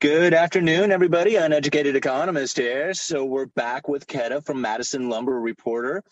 Good 0.00 0.32
afternoon, 0.32 0.90
everybody. 0.90 1.36
Uneducated 1.36 1.96
economist 1.96 2.56
here. 2.56 2.94
So 2.94 3.26
we're 3.26 3.44
back 3.44 3.88
with 3.88 4.06
Keta 4.06 4.42
from 4.42 4.62
Madison 4.62 5.10
Lumber 5.10 5.38
Reporter. 5.38 6.02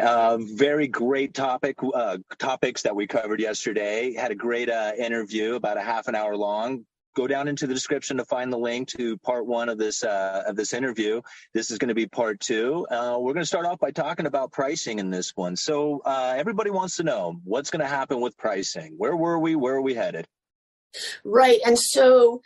Uh, 0.00 0.38
very 0.40 0.86
great 0.86 1.34
topic 1.34 1.78
uh, 1.82 2.18
topics 2.38 2.82
that 2.82 2.94
we 2.94 3.08
covered 3.08 3.40
yesterday. 3.40 4.14
Had 4.14 4.30
a 4.30 4.36
great 4.36 4.70
uh, 4.70 4.92
interview, 4.96 5.56
about 5.56 5.76
a 5.76 5.82
half 5.82 6.06
an 6.06 6.14
hour 6.14 6.36
long. 6.36 6.86
Go 7.16 7.26
down 7.26 7.48
into 7.48 7.66
the 7.66 7.74
description 7.74 8.18
to 8.18 8.24
find 8.24 8.52
the 8.52 8.56
link 8.56 8.86
to 8.90 9.18
part 9.18 9.46
one 9.46 9.68
of 9.68 9.78
this 9.78 10.04
uh, 10.04 10.44
of 10.46 10.54
this 10.54 10.72
interview. 10.72 11.20
This 11.52 11.72
is 11.72 11.78
going 11.78 11.88
to 11.88 11.96
be 11.96 12.06
part 12.06 12.38
two. 12.38 12.86
Uh, 12.88 13.16
we're 13.18 13.34
going 13.34 13.42
to 13.42 13.46
start 13.46 13.66
off 13.66 13.80
by 13.80 13.90
talking 13.90 14.26
about 14.26 14.52
pricing 14.52 15.00
in 15.00 15.10
this 15.10 15.32
one. 15.34 15.56
So 15.56 16.02
uh, 16.04 16.34
everybody 16.36 16.70
wants 16.70 16.98
to 16.98 17.02
know 17.02 17.40
what's 17.42 17.70
going 17.70 17.82
to 17.82 17.88
happen 17.88 18.20
with 18.20 18.36
pricing. 18.36 18.94
Where 18.96 19.16
were 19.16 19.40
we? 19.40 19.56
Where 19.56 19.74
are 19.74 19.82
we 19.82 19.94
headed? 19.94 20.28
Right, 21.24 21.58
and 21.66 21.76
so 21.76 22.42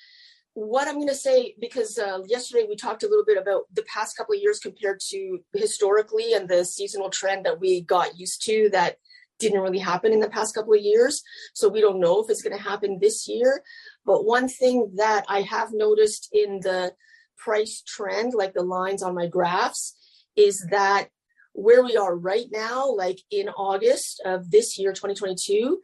what 0.54 0.86
I'm 0.86 0.96
going 0.96 1.08
to 1.08 1.14
say, 1.14 1.54
because 1.60 1.98
uh, 1.98 2.20
yesterday 2.26 2.66
we 2.68 2.76
talked 2.76 3.02
a 3.02 3.08
little 3.08 3.24
bit 3.24 3.38
about 3.38 3.62
the 3.72 3.84
past 3.84 4.16
couple 4.16 4.34
of 4.34 4.40
years 4.40 4.58
compared 4.58 5.00
to 5.08 5.38
historically 5.54 6.34
and 6.34 6.48
the 6.48 6.64
seasonal 6.64 7.08
trend 7.08 7.46
that 7.46 7.58
we 7.60 7.80
got 7.80 8.18
used 8.18 8.44
to 8.46 8.68
that 8.72 8.96
didn't 9.38 9.60
really 9.60 9.78
happen 9.78 10.12
in 10.12 10.20
the 10.20 10.28
past 10.28 10.54
couple 10.54 10.74
of 10.74 10.80
years. 10.80 11.22
So 11.54 11.68
we 11.68 11.80
don't 11.80 12.00
know 12.00 12.22
if 12.22 12.30
it's 12.30 12.42
going 12.42 12.56
to 12.56 12.62
happen 12.62 12.98
this 13.00 13.26
year. 13.26 13.62
But 14.04 14.24
one 14.24 14.48
thing 14.48 14.92
that 14.96 15.24
I 15.28 15.40
have 15.42 15.70
noticed 15.72 16.28
in 16.32 16.60
the 16.60 16.92
price 17.38 17.82
trend, 17.86 18.34
like 18.34 18.52
the 18.52 18.62
lines 18.62 19.02
on 19.02 19.14
my 19.14 19.26
graphs, 19.26 19.96
is 20.36 20.64
that 20.70 21.08
where 21.54 21.82
we 21.82 21.96
are 21.96 22.16
right 22.16 22.46
now, 22.50 22.90
like 22.94 23.20
in 23.30 23.48
August 23.48 24.22
of 24.24 24.50
this 24.50 24.78
year, 24.78 24.92
2022, 24.92 25.80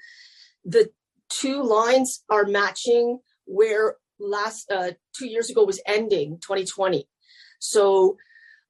the 0.65 0.91
two 1.29 1.63
lines 1.63 2.23
are 2.31 2.45
matching 2.45 3.19
where 3.45 3.97
last 4.19 4.71
uh, 4.71 4.93
two 5.17 5.29
years 5.29 5.51
ago 5.51 5.65
was 5.65 5.81
ending 5.87 6.39
2020. 6.41 7.09
So 7.61 8.17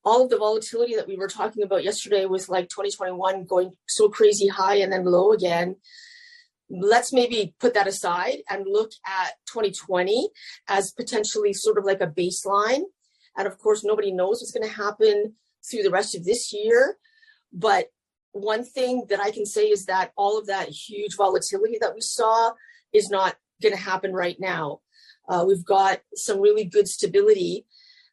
all 0.05 0.23
of 0.23 0.31
the 0.31 0.39
volatility 0.39 0.97
that 0.97 1.09
we 1.09 1.17
were 1.17 1.29
talking 1.29 1.63
about 1.63 1.85
yesterday 1.85 2.25
was 2.25 2.49
like 2.49 2.69
2021 2.69 3.45
going 3.45 3.73
so 3.87 4.09
crazy 4.09 4.49
high 4.49 4.77
and 4.77 4.93
then 4.93 5.05
low 5.05 5.33
again. 5.33 5.77
Let's 6.71 7.13
maybe 7.13 7.55
put 7.61 7.75
that 7.75 7.87
aside 7.87 8.39
and 8.49 8.67
look 8.67 8.93
at 9.07 9.33
2020 9.53 10.31
as 10.69 10.93
potentially 10.93 11.53
sort 11.53 11.79
of 11.79 11.85
like 11.85 12.01
a 12.01 12.07
baseline. 12.07 12.83
And 13.37 13.47
of 13.47 13.59
course, 13.59 13.85
nobody 13.85 14.13
knows 14.13 14.41
what's 14.41 14.53
going 14.53 14.69
to 14.69 14.75
happen 14.75 15.35
through 15.69 15.83
the 15.83 15.91
rest 15.91 16.15
of 16.15 16.25
this 16.25 16.53
year. 16.53 16.99
But 17.53 17.87
one 18.33 18.65
thing 18.65 19.07
that 19.09 19.21
I 19.21 19.31
can 19.31 19.47
say 19.47 19.67
is 19.67 19.87
that 19.87 20.13
all 20.17 20.39
of 20.39 20.47
that 20.47 20.69
huge 20.69 21.17
volatility 21.17 21.79
that 21.81 21.95
we 21.95 22.01
saw 22.01 22.53
is 22.93 23.11
not 23.11 23.37
going 23.63 23.75
to 23.75 23.81
happen 23.81 24.13
right 24.13 24.37
now. 24.39 24.81
Uh, 25.29 25.45
we've 25.47 25.65
got 25.65 26.01
some 26.15 26.41
really 26.41 26.65
good 26.65 26.89
stability. 26.89 27.67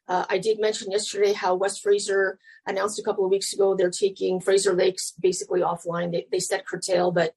Uh, 0.08 0.24
I 0.28 0.38
did 0.38 0.60
mention 0.60 0.90
yesterday 0.90 1.32
how 1.32 1.54
West 1.54 1.82
Fraser 1.82 2.38
announced 2.66 2.98
a 2.98 3.02
couple 3.02 3.24
of 3.24 3.30
weeks 3.30 3.52
ago 3.52 3.74
they're 3.74 3.90
taking 3.90 4.40
Fraser 4.40 4.74
Lakes 4.74 5.12
basically 5.20 5.60
offline. 5.60 6.12
They, 6.12 6.26
they 6.30 6.38
said 6.38 6.66
curtail, 6.66 7.10
but 7.10 7.34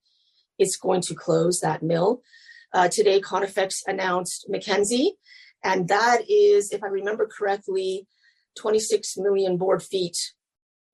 it's 0.57 0.75
going 0.75 1.01
to 1.01 1.15
close 1.15 1.61
that 1.61 1.81
mill. 1.81 2.21
Uh, 2.73 2.87
today, 2.89 3.19
Conifex 3.19 3.81
announced 3.87 4.45
Mackenzie, 4.49 5.15
and 5.63 5.87
that 5.87 6.29
is, 6.29 6.71
if 6.71 6.83
I 6.83 6.87
remember 6.87 7.27
correctly, 7.27 8.05
26 8.57 9.17
million 9.17 9.57
board 9.57 9.81
feet 9.81 10.33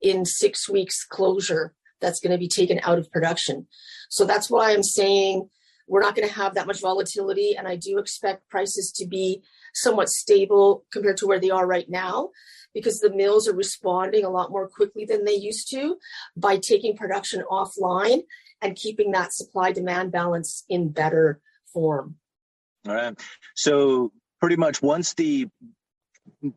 in 0.02 0.23
six 0.23 0.69
weeks 0.69 1.03
closure 1.03 1.73
that's 2.00 2.19
going 2.19 2.31
to 2.31 2.38
be 2.38 2.47
taken 2.47 2.79
out 2.84 3.00
of 3.00 3.12
production. 3.12 3.67
So 4.09 4.25
that's 4.25 4.50
why 4.50 4.72
I'm 4.72 4.84
saying 4.84 5.50
we're 5.88 6.01
not 6.01 6.16
going 6.16 6.28
to 6.28 6.34
have 6.34 6.56
that 6.56 6.68
much 6.68 6.81
volatility. 6.81 7.56
And 7.56 7.68
I 7.68 7.75
do 7.75 7.97
expect 7.97 8.50
prices 8.50 8.91
to 8.97 9.07
be 9.07 9.44
somewhat 9.73 10.09
stable 10.09 10.85
compared 10.91 11.18
to 11.18 11.28
where 11.28 11.40
they 11.40 11.51
are 11.51 11.68
right 11.68 11.90
now 11.90 12.29
because 12.73 13.00
the 13.00 13.13
mills 13.13 13.47
are 13.47 13.56
responding 13.56 14.25
a 14.25 14.29
lot 14.29 14.51
more 14.51 14.68
quickly 14.68 15.06
than 15.06 15.25
they 15.25 15.35
used 15.35 15.69
to 15.72 15.97
by 16.35 16.57
taking 16.57 16.97
production 16.97 17.44
offline 17.50 18.22
and 18.62 18.75
keeping 18.75 19.12
that 19.12 19.34
supply 19.34 19.72
demand 19.72 20.12
balance 20.12 20.63
in 20.69 20.90
better 20.90 21.40
form. 21.72 22.16
All 22.88 22.94
right. 22.94 23.19
So 23.56 24.12
pretty 24.40 24.57
much 24.57 24.81
once 24.81 25.13
the 25.13 25.47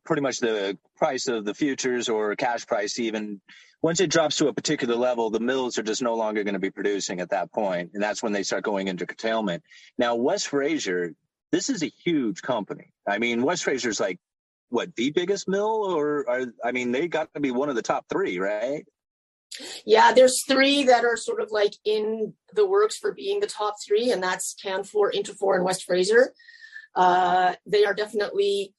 pretty 0.05 0.23
much 0.23 0.41
the 0.41 0.79
price 0.97 1.29
of 1.29 1.45
the 1.45 1.55
futures 1.55 2.09
or 2.09 2.35
cash 2.37 2.67
price 2.67 2.99
even 2.99 3.41
once 3.83 4.01
it 4.01 4.11
drops 4.11 4.37
to 4.37 4.49
a 4.49 4.53
particular 4.53 4.97
level, 4.97 5.31
the 5.31 5.41
mills 5.41 5.79
are 5.79 5.83
just 5.83 6.03
no 6.03 6.15
longer 6.15 6.43
going 6.43 6.55
to 6.55 6.61
be 6.61 6.71
producing 6.71 7.21
at 7.21 7.31
that 7.31 7.53
point, 7.53 7.91
and 7.95 8.03
that's 8.03 8.23
when 8.23 8.33
they 8.33 8.43
start 8.43 8.65
going 8.65 8.89
into 8.89 9.07
curtailment. 9.07 9.63
Now, 9.97 10.17
West 10.17 10.49
Fraser, 10.49 11.15
this 11.53 11.71
is 11.71 11.83
a 11.83 11.93
huge 12.05 12.43
company. 12.43 12.93
I 13.07 13.19
mean, 13.19 13.43
West 13.43 13.65
Fraser's 13.65 14.01
like 14.01 14.19
what 14.71 14.95
the 14.97 15.11
biggest 15.11 15.49
mill, 15.49 15.85
or 15.85 16.29
are, 16.29 16.47
I 16.65 16.73
mean, 16.73 16.93
they 16.93 17.09
got 17.09 17.33
to 17.35 17.41
be 17.41 17.51
one 17.51 17.69
of 17.69 17.77
the 17.77 17.83
top 17.83 18.07
three, 18.11 18.39
right? 18.39 18.85
Yeah, 19.87 20.13
there's 20.13 20.45
three 20.47 20.85
that 20.85 21.05
are 21.05 21.17
sort 21.17 21.41
of 21.41 21.51
like 21.51 21.75
in 21.85 22.35
the 22.53 22.67
works 22.67 22.99
for 22.99 23.13
being 23.13 23.41
the 23.41 23.47
top 23.47 23.77
three, 23.87 24.11
and 24.11 24.23
that's 24.23 24.55
Canfor, 24.63 25.13
Interfor, 25.15 25.55
and 25.55 25.65
West 25.65 25.85
Fraser. 25.85 26.35
Uh, 26.95 27.55
they 27.65 27.85
are 27.85 27.95
definitely 27.95 28.75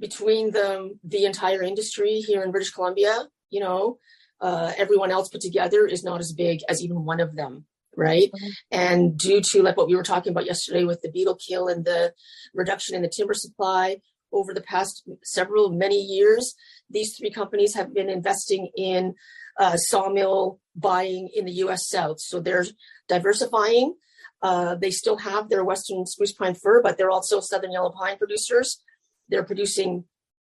between 0.00 0.50
them 0.50 0.98
the 1.04 1.24
entire 1.24 1.62
industry 1.62 2.20
here 2.20 2.42
in 2.42 2.50
British 2.50 2.72
Columbia. 2.72 3.28
You 3.50 3.60
know, 3.60 3.98
uh, 4.42 4.72
everyone 4.76 5.10
else 5.10 5.30
put 5.30 5.40
together 5.40 5.86
is 5.86 6.04
not 6.04 6.20
as 6.20 6.32
big 6.32 6.60
as 6.68 6.82
even 6.82 7.04
one 7.04 7.20
of 7.20 7.34
them 7.36 7.64
right? 7.94 8.30
Mm-hmm. 8.34 8.48
and 8.70 9.18
due 9.18 9.42
to 9.52 9.62
like 9.62 9.76
what 9.76 9.86
we 9.86 9.96
were 9.96 10.02
talking 10.02 10.32
about 10.32 10.46
yesterday 10.46 10.84
with 10.84 11.02
the 11.02 11.10
beetle 11.10 11.36
kill 11.36 11.68
and 11.68 11.84
the 11.84 12.12
reduction 12.54 12.94
in 12.96 13.02
the 13.02 13.12
timber 13.14 13.34
supply 13.34 13.98
over 14.32 14.54
the 14.54 14.62
past 14.62 15.02
several 15.22 15.70
many 15.70 16.00
years 16.00 16.54
these 16.88 17.16
three 17.16 17.30
companies 17.30 17.74
have 17.74 17.92
been 17.92 18.08
investing 18.08 18.70
in 18.76 19.14
uh, 19.58 19.76
sawmill 19.76 20.60
buying 20.74 21.28
in 21.34 21.44
the 21.44 21.52
us 21.52 21.88
south. 21.88 22.20
So 22.20 22.40
they're 22.40 22.64
diversifying. 23.08 23.94
Uh, 24.40 24.74
they 24.74 24.90
still 24.90 25.18
have 25.18 25.48
their 25.48 25.64
western 25.64 26.04
spruce 26.04 26.32
pine 26.32 26.54
fir 26.54 26.82
but 26.82 26.98
they're 26.98 27.10
also 27.10 27.40
southern 27.40 27.72
yellow 27.72 27.90
pine 27.90 28.18
producers. 28.18 28.80
They're 29.28 29.44
producing 29.44 30.04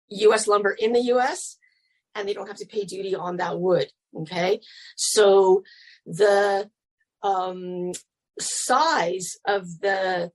us 0.10 0.48
lumber 0.48 0.72
in 0.72 0.94
the 0.94 1.00
us 1.00 1.58
and 2.18 2.28
they 2.28 2.34
don't 2.34 2.48
have 2.48 2.58
to 2.58 2.66
pay 2.66 2.84
duty 2.84 3.16
on 3.16 3.38
that 3.38 3.60
wood. 3.60 3.88
Okay. 4.22 4.60
So 4.96 5.64
the 6.06 6.70
um, 7.22 7.92
size 8.40 9.38
of 9.46 9.80
the 9.82 10.32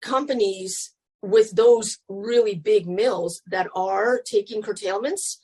companies 0.00 0.92
with 1.22 1.56
those 1.56 1.98
really 2.08 2.54
big 2.54 2.86
mills 2.86 3.42
that 3.46 3.66
are 3.74 4.20
taking 4.24 4.62
curtailments 4.62 5.40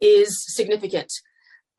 is 0.00 0.44
significant 0.54 1.12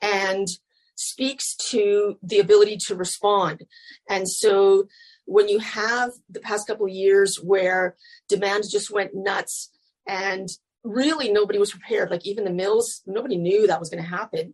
and 0.02 0.48
speaks 0.96 1.56
to 1.56 2.18
the 2.22 2.40
ability 2.40 2.78
to 2.88 2.96
respond. 2.96 3.64
And 4.10 4.28
so 4.30 4.88
when 5.26 5.48
you 5.48 5.60
have 5.60 6.12
the 6.30 6.40
past 6.40 6.68
couple 6.68 6.86
of 6.86 6.92
years 6.92 7.40
where 7.42 7.96
demand 8.28 8.66
just 8.70 8.92
went 8.92 9.12
nuts 9.14 9.72
and 10.08 10.50
really 10.86 11.32
nobody 11.32 11.60
was 11.60 11.72
prepared. 11.72 12.12
Like 12.12 12.26
even 12.26 12.46
the 12.46 12.52
mills, 12.52 13.02
nobody 13.06 13.38
knew 13.38 13.68
that 13.68 13.80
was 13.80 13.90
going 13.90 14.04
to 14.04 14.10
happen. 14.10 14.54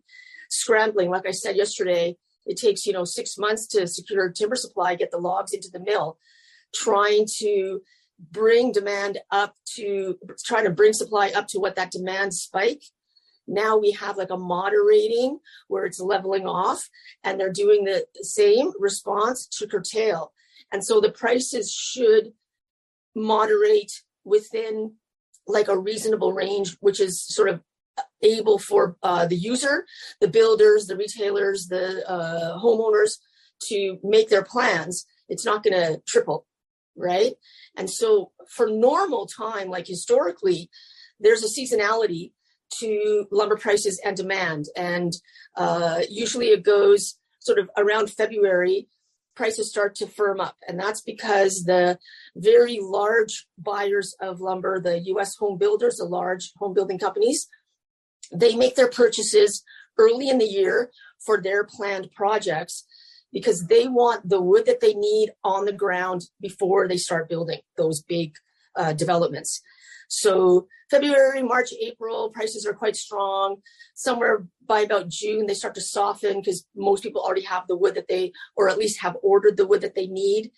Scrambling, 0.49 1.09
like 1.09 1.27
I 1.27 1.31
said 1.31 1.55
yesterday, 1.55 2.17
it 2.45 2.57
takes 2.57 2.85
you 2.85 2.93
know 2.93 3.05
six 3.05 3.37
months 3.37 3.67
to 3.67 3.87
secure 3.87 4.31
timber 4.31 4.55
supply, 4.55 4.95
get 4.95 5.11
the 5.11 5.17
logs 5.17 5.53
into 5.53 5.69
the 5.71 5.79
mill. 5.79 6.17
Trying 6.73 7.27
to 7.39 7.81
bring 8.31 8.71
demand 8.71 9.19
up 9.31 9.55
to 9.75 10.17
trying 10.45 10.63
to 10.65 10.71
bring 10.71 10.93
supply 10.93 11.31
up 11.35 11.47
to 11.49 11.59
what 11.59 11.75
that 11.75 11.91
demand 11.91 12.33
spike. 12.33 12.83
Now 13.47 13.77
we 13.77 13.91
have 13.91 14.17
like 14.17 14.29
a 14.29 14.37
moderating 14.37 15.39
where 15.67 15.85
it's 15.85 15.99
leveling 15.99 16.47
off, 16.47 16.89
and 17.23 17.39
they're 17.39 17.51
doing 17.51 17.83
the 17.83 18.05
same 18.21 18.71
response 18.79 19.47
to 19.57 19.67
curtail. 19.67 20.31
And 20.71 20.85
so 20.85 21.01
the 21.01 21.11
prices 21.11 21.71
should 21.71 22.33
moderate 23.13 23.91
within 24.23 24.93
like 25.47 25.67
a 25.67 25.77
reasonable 25.77 26.33
range, 26.33 26.77
which 26.79 26.99
is 26.99 27.21
sort 27.21 27.49
of 27.49 27.61
able 28.21 28.57
for 28.57 28.95
uh, 29.03 29.25
the 29.27 29.35
user, 29.35 29.85
the 30.19 30.27
builders, 30.27 30.87
the 30.87 30.95
retailers, 30.95 31.67
the 31.67 32.07
uh, 32.09 32.57
homeowners 32.59 33.17
to 33.67 33.97
make 34.03 34.29
their 34.29 34.43
plans. 34.43 35.05
It's 35.27 35.45
not 35.45 35.63
going 35.63 35.73
to 35.73 36.01
triple. 36.07 36.45
right? 36.95 37.33
And 37.77 37.89
so 37.89 38.31
for 38.49 38.67
normal 38.69 39.25
time, 39.25 39.69
like 39.69 39.87
historically, 39.87 40.69
there's 41.19 41.43
a 41.43 41.47
seasonality 41.47 42.31
to 42.79 43.25
lumber 43.31 43.57
prices 43.57 43.99
and 44.03 44.15
demand. 44.15 44.65
And 44.75 45.13
uh, 45.57 46.01
usually 46.09 46.47
it 46.47 46.63
goes 46.63 47.17
sort 47.39 47.59
of 47.59 47.69
around 47.77 48.09
February, 48.11 48.87
prices 49.35 49.69
start 49.69 49.95
to 49.95 50.07
firm 50.07 50.39
up. 50.39 50.57
And 50.67 50.79
that's 50.79 51.01
because 51.01 51.63
the 51.65 51.97
very 52.35 52.79
large 52.81 53.47
buyers 53.57 54.15
of 54.21 54.41
lumber, 54.41 54.79
the 54.79 54.99
US 55.15 55.35
home 55.37 55.57
builders, 55.57 55.97
the 55.97 56.05
large 56.05 56.51
home 56.57 56.73
building 56.73 56.99
companies, 56.99 57.47
they 58.31 58.55
make 58.55 58.75
their 58.75 58.89
purchases 58.89 59.63
early 59.97 60.29
in 60.29 60.37
the 60.37 60.45
year 60.45 60.91
for 61.25 61.41
their 61.41 61.63
planned 61.63 62.11
projects 62.11 62.85
because 63.31 63.67
they 63.67 63.87
want 63.87 64.27
the 64.27 64.41
wood 64.41 64.65
that 64.65 64.81
they 64.81 64.93
need 64.93 65.31
on 65.43 65.65
the 65.65 65.73
ground 65.73 66.23
before 66.41 66.87
they 66.87 66.97
start 66.97 67.29
building 67.29 67.59
those 67.77 68.01
big 68.01 68.33
uh, 68.75 68.93
developments. 68.93 69.61
So 70.11 70.67
February, 70.89 71.41
March, 71.41 71.69
April, 71.79 72.29
prices 72.31 72.65
are 72.65 72.73
quite 72.73 72.97
strong. 72.97 73.61
Somewhere 73.93 74.45
by 74.67 74.81
about 74.81 75.07
June, 75.07 75.45
they 75.45 75.53
start 75.53 75.73
to 75.75 75.81
soften 75.81 76.41
because 76.41 76.67
most 76.75 77.01
people 77.01 77.21
already 77.21 77.43
have 77.43 77.65
the 77.65 77.77
wood 77.77 77.95
that 77.95 78.09
they, 78.09 78.33
or 78.57 78.67
at 78.67 78.77
least 78.77 78.99
have 78.99 79.15
ordered 79.23 79.55
the 79.55 79.65
wood 79.65 79.79
that 79.81 79.95
they 79.95 80.07
need. 80.07 80.51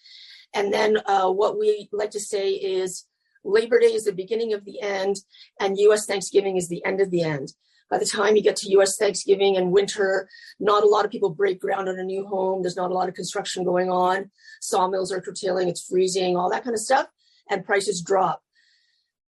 And 0.56 0.74
then 0.74 0.98
uh, 1.06 1.30
what 1.30 1.60
we 1.60 1.88
like 1.92 2.10
to 2.12 2.20
say 2.20 2.50
is 2.50 3.06
Labor 3.44 3.80
Day 3.80 3.94
is 3.94 4.06
the 4.06 4.12
beginning 4.12 4.54
of 4.54 4.66
the 4.66 4.82
end, 4.82 5.18
and 5.60 5.78
US 5.78 6.08
Thanksgiving 6.08 6.58
is 6.58 6.68
the 6.68 6.84
end 6.84 7.00
of 7.00 7.12
the 7.12 7.22
end. 7.22 7.54
By 7.92 8.00
the 8.00 8.08
time 8.08 8.36
you 8.36 8.42
get 8.42 8.56
to 8.56 8.72
US 8.80 8.98
Thanksgiving 8.98 9.56
and 9.56 9.72
winter, 9.72 10.28
not 10.60 10.84
a 10.84 10.88
lot 10.88 11.06
of 11.06 11.12
people 11.12 11.30
break 11.30 11.62
ground 11.62 11.88
on 11.88 12.00
a 12.00 12.04
new 12.04 12.26
home. 12.26 12.64
There's 12.64 12.76
not 12.76 12.90
a 12.90 12.96
lot 12.96 13.08
of 13.08 13.14
construction 13.14 13.64
going 13.64 13.92
on. 13.92 14.32
Sawmills 14.62 15.12
are 15.12 15.22
curtailing, 15.22 15.68
it's 15.70 15.86
freezing, 15.86 16.38
all 16.38 16.50
that 16.50 16.64
kind 16.64 16.74
of 16.74 16.80
stuff, 16.80 17.06
and 17.52 17.64
prices 17.64 18.02
drop 18.02 18.42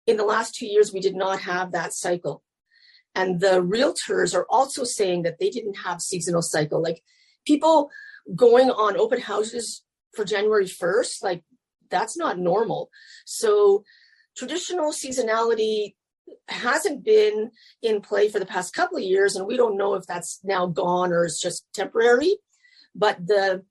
in 0.07 0.17
the 0.17 0.25
last 0.25 0.55
two 0.55 0.67
years, 0.67 0.93
we 0.93 1.01
did 1.01 1.15
not 1.15 1.41
have 1.41 1.73
that 1.73 1.93
cycle. 1.93 2.43
And 3.15 3.41
the 3.41 3.63
realtors 3.63 4.35
are 4.35 4.47
also 4.51 4.85
saying 4.85 5.23
that 5.23 5.39
they 5.39 5.51
didn't 5.51 5.79
have 5.85 6.01
seasonal 6.01 6.43
cycle. 6.43 6.83
Like 6.83 7.03
people 7.47 7.91
going 8.35 8.71
on 8.71 8.97
open 8.97 9.21
houses 9.21 9.83
for 10.15 10.25
January 10.25 10.67
1st, 10.67 11.23
like 11.23 11.45
that's 11.91 12.17
not 12.17 12.39
normal. 12.39 12.91
So 13.25 13.85
traditional 14.37 14.91
seasonality 14.91 15.95
hasn't 16.49 17.05
been 17.05 17.51
in 17.83 18.01
play 18.01 18.29
for 18.29 18.39
the 18.39 18.47
past 18.47 18.75
couple 18.75 18.99
of 18.99 19.05
years. 19.05 19.37
And 19.37 19.47
we 19.47 19.57
don't 19.57 19.77
know 19.77 19.95
if 19.95 20.07
that's 20.07 20.41
now 20.43 20.67
gone 20.67 21.13
or 21.13 21.25
is 21.25 21.39
just 21.41 21.67
temporary. 21.73 22.37
But 22.95 23.27
the 23.27 23.63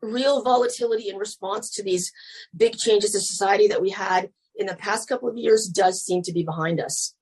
real 0.00 0.42
volatility 0.42 1.08
in 1.08 1.16
response 1.16 1.70
to 1.70 1.82
these 1.82 2.12
big 2.56 2.76
changes 2.76 3.14
in 3.14 3.20
society 3.20 3.66
that 3.68 3.82
we 3.82 3.90
had 3.90 4.30
in 4.56 4.66
the 4.66 4.76
past 4.76 5.08
couple 5.08 5.28
of 5.28 5.36
years 5.36 5.66
does 5.66 6.04
seem 6.04 6.22
to 6.22 6.32
be 6.32 6.42
behind 6.44 6.80
us. 6.80 7.14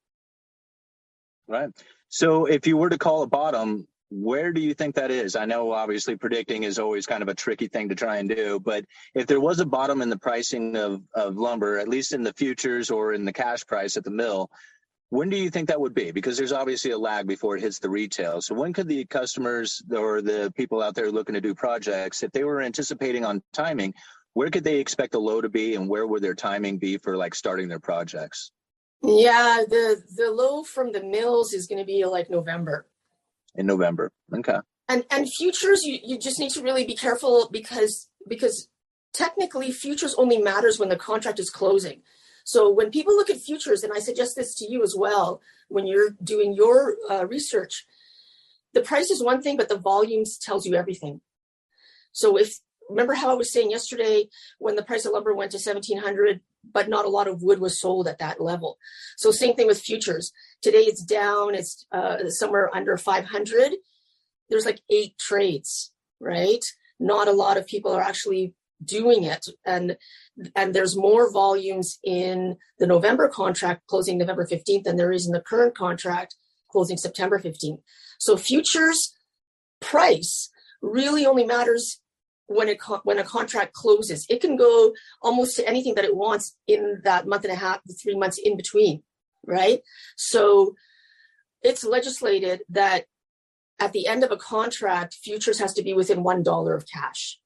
Right. 1.48 1.70
So 2.08 2.46
if 2.46 2.66
you 2.66 2.76
were 2.76 2.90
to 2.90 2.98
call 2.98 3.22
a 3.22 3.26
bottom, 3.26 3.86
where 4.10 4.52
do 4.52 4.60
you 4.60 4.74
think 4.74 4.96
that 4.96 5.10
is? 5.10 5.36
I 5.36 5.44
know 5.44 5.70
obviously 5.72 6.16
predicting 6.16 6.64
is 6.64 6.78
always 6.78 7.06
kind 7.06 7.22
of 7.22 7.28
a 7.28 7.34
tricky 7.34 7.68
thing 7.68 7.88
to 7.88 7.94
try 7.94 8.16
and 8.18 8.28
do, 8.28 8.58
but 8.58 8.84
if 9.14 9.26
there 9.26 9.40
was 9.40 9.60
a 9.60 9.66
bottom 9.66 10.02
in 10.02 10.10
the 10.10 10.18
pricing 10.18 10.76
of, 10.76 11.02
of 11.14 11.36
lumber, 11.36 11.78
at 11.78 11.88
least 11.88 12.12
in 12.12 12.24
the 12.24 12.32
futures 12.32 12.90
or 12.90 13.12
in 13.12 13.24
the 13.24 13.32
cash 13.32 13.64
price 13.64 13.96
at 13.96 14.02
the 14.02 14.10
mill, 14.10 14.50
when 15.10 15.28
do 15.28 15.36
you 15.36 15.50
think 15.50 15.68
that 15.68 15.80
would 15.80 15.94
be? 15.94 16.12
Because 16.12 16.36
there's 16.36 16.52
obviously 16.52 16.92
a 16.92 16.98
lag 16.98 17.26
before 17.26 17.56
it 17.56 17.62
hits 17.62 17.80
the 17.80 17.90
retail. 17.90 18.40
So 18.40 18.54
when 18.54 18.72
could 18.72 18.88
the 18.88 19.04
customers 19.04 19.82
or 19.90 20.22
the 20.22 20.52
people 20.56 20.82
out 20.82 20.94
there 20.94 21.10
looking 21.10 21.34
to 21.34 21.40
do 21.40 21.54
projects, 21.54 22.22
if 22.22 22.30
they 22.32 22.44
were 22.44 22.62
anticipating 22.62 23.24
on 23.24 23.42
timing, 23.52 23.94
where 24.34 24.50
could 24.50 24.64
they 24.64 24.78
expect 24.78 25.12
the 25.12 25.20
low 25.20 25.40
to 25.40 25.48
be 25.48 25.74
and 25.74 25.88
where 25.88 26.06
would 26.06 26.22
their 26.22 26.34
timing 26.34 26.78
be 26.78 26.96
for 26.96 27.16
like 27.16 27.34
starting 27.34 27.68
their 27.68 27.80
projects? 27.80 28.52
Yeah, 29.02 29.64
the 29.68 30.02
the 30.14 30.30
low 30.30 30.62
from 30.62 30.92
the 30.92 31.02
mills 31.02 31.52
is 31.52 31.66
going 31.66 31.78
to 31.78 31.86
be 31.86 32.04
like 32.04 32.30
November. 32.30 32.86
In 33.54 33.66
November. 33.66 34.12
Okay. 34.34 34.58
And 34.88 35.04
and 35.10 35.30
futures 35.30 35.84
you 35.84 35.98
you 36.04 36.18
just 36.18 36.38
need 36.38 36.50
to 36.52 36.62
really 36.62 36.84
be 36.84 36.94
careful 36.94 37.48
because 37.50 38.08
because 38.28 38.68
technically 39.12 39.72
futures 39.72 40.14
only 40.14 40.38
matters 40.38 40.78
when 40.78 40.90
the 40.90 40.96
contract 40.96 41.38
is 41.38 41.50
closing. 41.50 42.02
So 42.44 42.70
when 42.70 42.90
people 42.90 43.16
look 43.16 43.30
at 43.30 43.38
futures 43.38 43.82
and 43.82 43.92
I 43.92 43.98
suggest 43.98 44.36
this 44.36 44.54
to 44.56 44.70
you 44.70 44.82
as 44.82 44.94
well 44.96 45.40
when 45.68 45.86
you're 45.86 46.10
doing 46.22 46.52
your 46.52 46.96
uh, 47.08 47.26
research 47.26 47.86
the 48.72 48.80
price 48.80 49.10
is 49.10 49.22
one 49.22 49.42
thing 49.42 49.56
but 49.56 49.68
the 49.68 49.78
volumes 49.78 50.38
tells 50.38 50.66
you 50.66 50.74
everything. 50.74 51.20
So 52.12 52.36
if 52.36 52.58
remember 52.90 53.14
how 53.14 53.30
I 53.30 53.34
was 53.34 53.52
saying 53.52 53.70
yesterday 53.70 54.28
when 54.58 54.76
the 54.76 54.82
price 54.82 55.06
of 55.06 55.12
lumber 55.12 55.34
went 55.34 55.52
to 55.52 55.56
1700, 55.56 56.40
but 56.72 56.88
not 56.88 57.04
a 57.04 57.10
lot 57.10 57.28
of 57.28 57.42
wood 57.42 57.60
was 57.60 57.80
sold 57.80 58.08
at 58.08 58.18
that 58.18 58.40
level. 58.40 58.78
So 59.16 59.30
same 59.30 59.54
thing 59.54 59.66
with 59.66 59.80
futures. 59.80 60.32
Today 60.60 60.82
it's 60.82 61.02
down, 61.02 61.54
it's 61.54 61.86
uh, 61.92 62.28
somewhere 62.28 62.74
under 62.74 62.96
500. 62.96 63.72
There's 64.48 64.66
like 64.66 64.80
eight 64.90 65.16
trades, 65.18 65.92
right? 66.18 66.64
Not 66.98 67.28
a 67.28 67.32
lot 67.32 67.56
of 67.56 67.66
people 67.66 67.92
are 67.92 68.02
actually 68.02 68.54
doing 68.84 69.24
it. 69.24 69.46
And, 69.64 69.96
and 70.56 70.74
there's 70.74 70.96
more 70.96 71.32
volumes 71.32 71.98
in 72.02 72.56
the 72.78 72.86
November 72.86 73.28
contract 73.28 73.86
closing 73.86 74.18
November 74.18 74.46
15th 74.46 74.84
than 74.84 74.96
there 74.96 75.12
is 75.12 75.26
in 75.26 75.32
the 75.32 75.40
current 75.40 75.76
contract 75.76 76.34
closing 76.70 76.96
September 76.96 77.38
15th. 77.38 77.80
So 78.18 78.36
futures 78.36 79.14
price 79.80 80.50
really 80.82 81.26
only 81.26 81.44
matters 81.44 82.00
when 82.50 82.68
it 82.68 82.80
when 83.04 83.18
a 83.18 83.24
contract 83.24 83.72
closes. 83.72 84.26
It 84.28 84.40
can 84.40 84.56
go 84.56 84.92
almost 85.22 85.54
to 85.56 85.68
anything 85.68 85.94
that 85.94 86.04
it 86.04 86.16
wants 86.16 86.56
in 86.66 87.00
that 87.04 87.28
month 87.28 87.44
and 87.44 87.52
a 87.52 87.56
half, 87.56 87.80
the 87.86 87.94
three 87.94 88.16
months 88.16 88.38
in 88.38 88.56
between, 88.56 89.04
right? 89.46 89.82
So 90.16 90.74
it's 91.62 91.84
legislated 91.84 92.62
that 92.70 93.04
at 93.78 93.92
the 93.92 94.08
end 94.08 94.24
of 94.24 94.32
a 94.32 94.36
contract, 94.36 95.14
futures 95.14 95.60
has 95.60 95.74
to 95.74 95.84
be 95.84 95.94
within 95.94 96.24
one 96.24 96.42
dollar 96.42 96.74
of 96.74 96.86
cash 96.92 97.38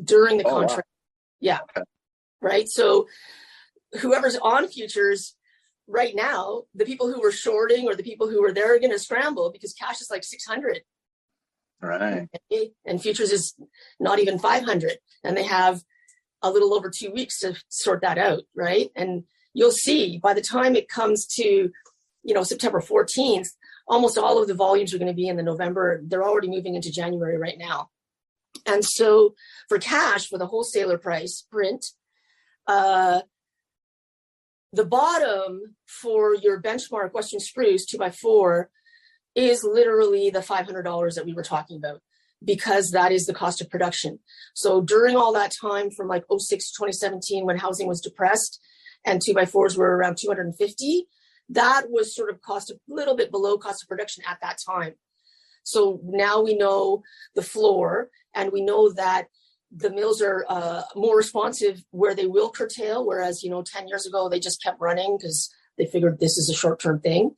during 0.00 0.36
the 0.36 0.44
oh, 0.44 0.50
contract. 0.50 0.88
Wow. 1.40 1.40
Yeah. 1.40 1.58
Okay. 1.62 1.84
Right. 2.42 2.68
So 2.68 3.08
whoever's 3.98 4.36
on 4.36 4.68
futures 4.68 5.36
right 5.86 6.14
now, 6.14 6.64
the 6.74 6.84
people 6.84 7.10
who 7.10 7.22
were 7.22 7.32
shorting 7.32 7.86
or 7.86 7.94
the 7.94 8.02
people 8.02 8.28
who 8.28 8.42
were 8.42 8.52
there 8.52 8.74
are 8.74 8.78
going 8.78 8.92
to 8.92 8.98
scramble 8.98 9.50
because 9.50 9.72
cash 9.72 10.02
is 10.02 10.10
like 10.10 10.22
600 10.22 10.80
Right. 11.80 12.28
And 12.86 13.02
futures 13.02 13.30
is 13.30 13.54
not 14.00 14.18
even 14.18 14.38
500. 14.38 14.98
And 15.22 15.36
they 15.36 15.44
have 15.44 15.82
a 16.42 16.50
little 16.50 16.74
over 16.74 16.90
two 16.90 17.10
weeks 17.10 17.40
to 17.40 17.56
sort 17.68 18.02
that 18.02 18.18
out. 18.18 18.42
Right. 18.56 18.90
And 18.96 19.24
you'll 19.52 19.72
see 19.72 20.18
by 20.22 20.34
the 20.34 20.40
time 20.40 20.76
it 20.76 20.88
comes 20.88 21.26
to, 21.36 21.70
you 22.22 22.34
know, 22.34 22.42
September 22.42 22.80
14th, 22.80 23.48
almost 23.86 24.18
all 24.18 24.40
of 24.40 24.48
the 24.48 24.54
volumes 24.54 24.94
are 24.94 24.98
going 24.98 25.10
to 25.10 25.14
be 25.14 25.28
in 25.28 25.36
the 25.36 25.42
November. 25.42 26.00
They're 26.04 26.24
already 26.24 26.48
moving 26.48 26.74
into 26.74 26.90
January 26.90 27.38
right 27.38 27.58
now. 27.58 27.90
And 28.66 28.84
so 28.84 29.34
for 29.68 29.78
cash, 29.78 30.28
for 30.28 30.38
the 30.38 30.46
wholesaler 30.46 30.98
price 30.98 31.44
print, 31.50 31.84
uh, 32.66 33.20
the 34.72 34.84
bottom 34.84 35.76
for 35.86 36.34
your 36.34 36.60
benchmark 36.60 37.12
Western 37.12 37.40
spruce 37.40 37.86
two 37.86 37.98
by 37.98 38.10
four 38.10 38.70
is 39.34 39.64
literally 39.64 40.30
the 40.30 40.40
$500 40.40 41.14
that 41.14 41.26
we 41.26 41.32
were 41.32 41.42
talking 41.42 41.76
about 41.76 42.00
because 42.44 42.90
that 42.90 43.12
is 43.12 43.26
the 43.26 43.34
cost 43.34 43.60
of 43.60 43.70
production. 43.70 44.18
So 44.54 44.80
during 44.80 45.16
all 45.16 45.32
that 45.32 45.52
time 45.58 45.90
from 45.90 46.08
like 46.08 46.24
06 46.30 46.48
to 46.70 46.72
2017 46.76 47.46
when 47.46 47.58
housing 47.58 47.86
was 47.86 48.00
depressed 48.00 48.60
and 49.04 49.20
two 49.20 49.34
by 49.34 49.46
fours 49.46 49.76
were 49.76 49.96
around 49.96 50.18
250, 50.20 51.06
that 51.50 51.90
was 51.90 52.14
sort 52.14 52.30
of 52.30 52.40
cost 52.42 52.70
a 52.70 52.78
little 52.88 53.16
bit 53.16 53.30
below 53.30 53.58
cost 53.58 53.82
of 53.82 53.88
production 53.88 54.24
at 54.28 54.38
that 54.42 54.58
time. 54.66 54.94
So 55.62 56.00
now 56.04 56.42
we 56.42 56.56
know 56.56 57.02
the 57.34 57.42
floor 57.42 58.10
and 58.34 58.52
we 58.52 58.62
know 58.62 58.92
that 58.92 59.28
the 59.74 59.90
mills 59.90 60.22
are 60.22 60.44
uh, 60.48 60.82
more 60.94 61.16
responsive 61.16 61.82
where 61.90 62.14
they 62.14 62.26
will 62.26 62.50
curtail, 62.50 63.04
whereas, 63.04 63.42
you 63.42 63.50
know, 63.50 63.62
10 63.62 63.88
years 63.88 64.06
ago, 64.06 64.28
they 64.28 64.38
just 64.38 64.62
kept 64.62 64.80
running 64.80 65.16
because 65.18 65.50
they 65.76 65.86
figured 65.86 66.20
this 66.20 66.38
is 66.38 66.48
a 66.48 66.54
short 66.54 66.78
term 66.78 67.00
thing. 67.00 67.34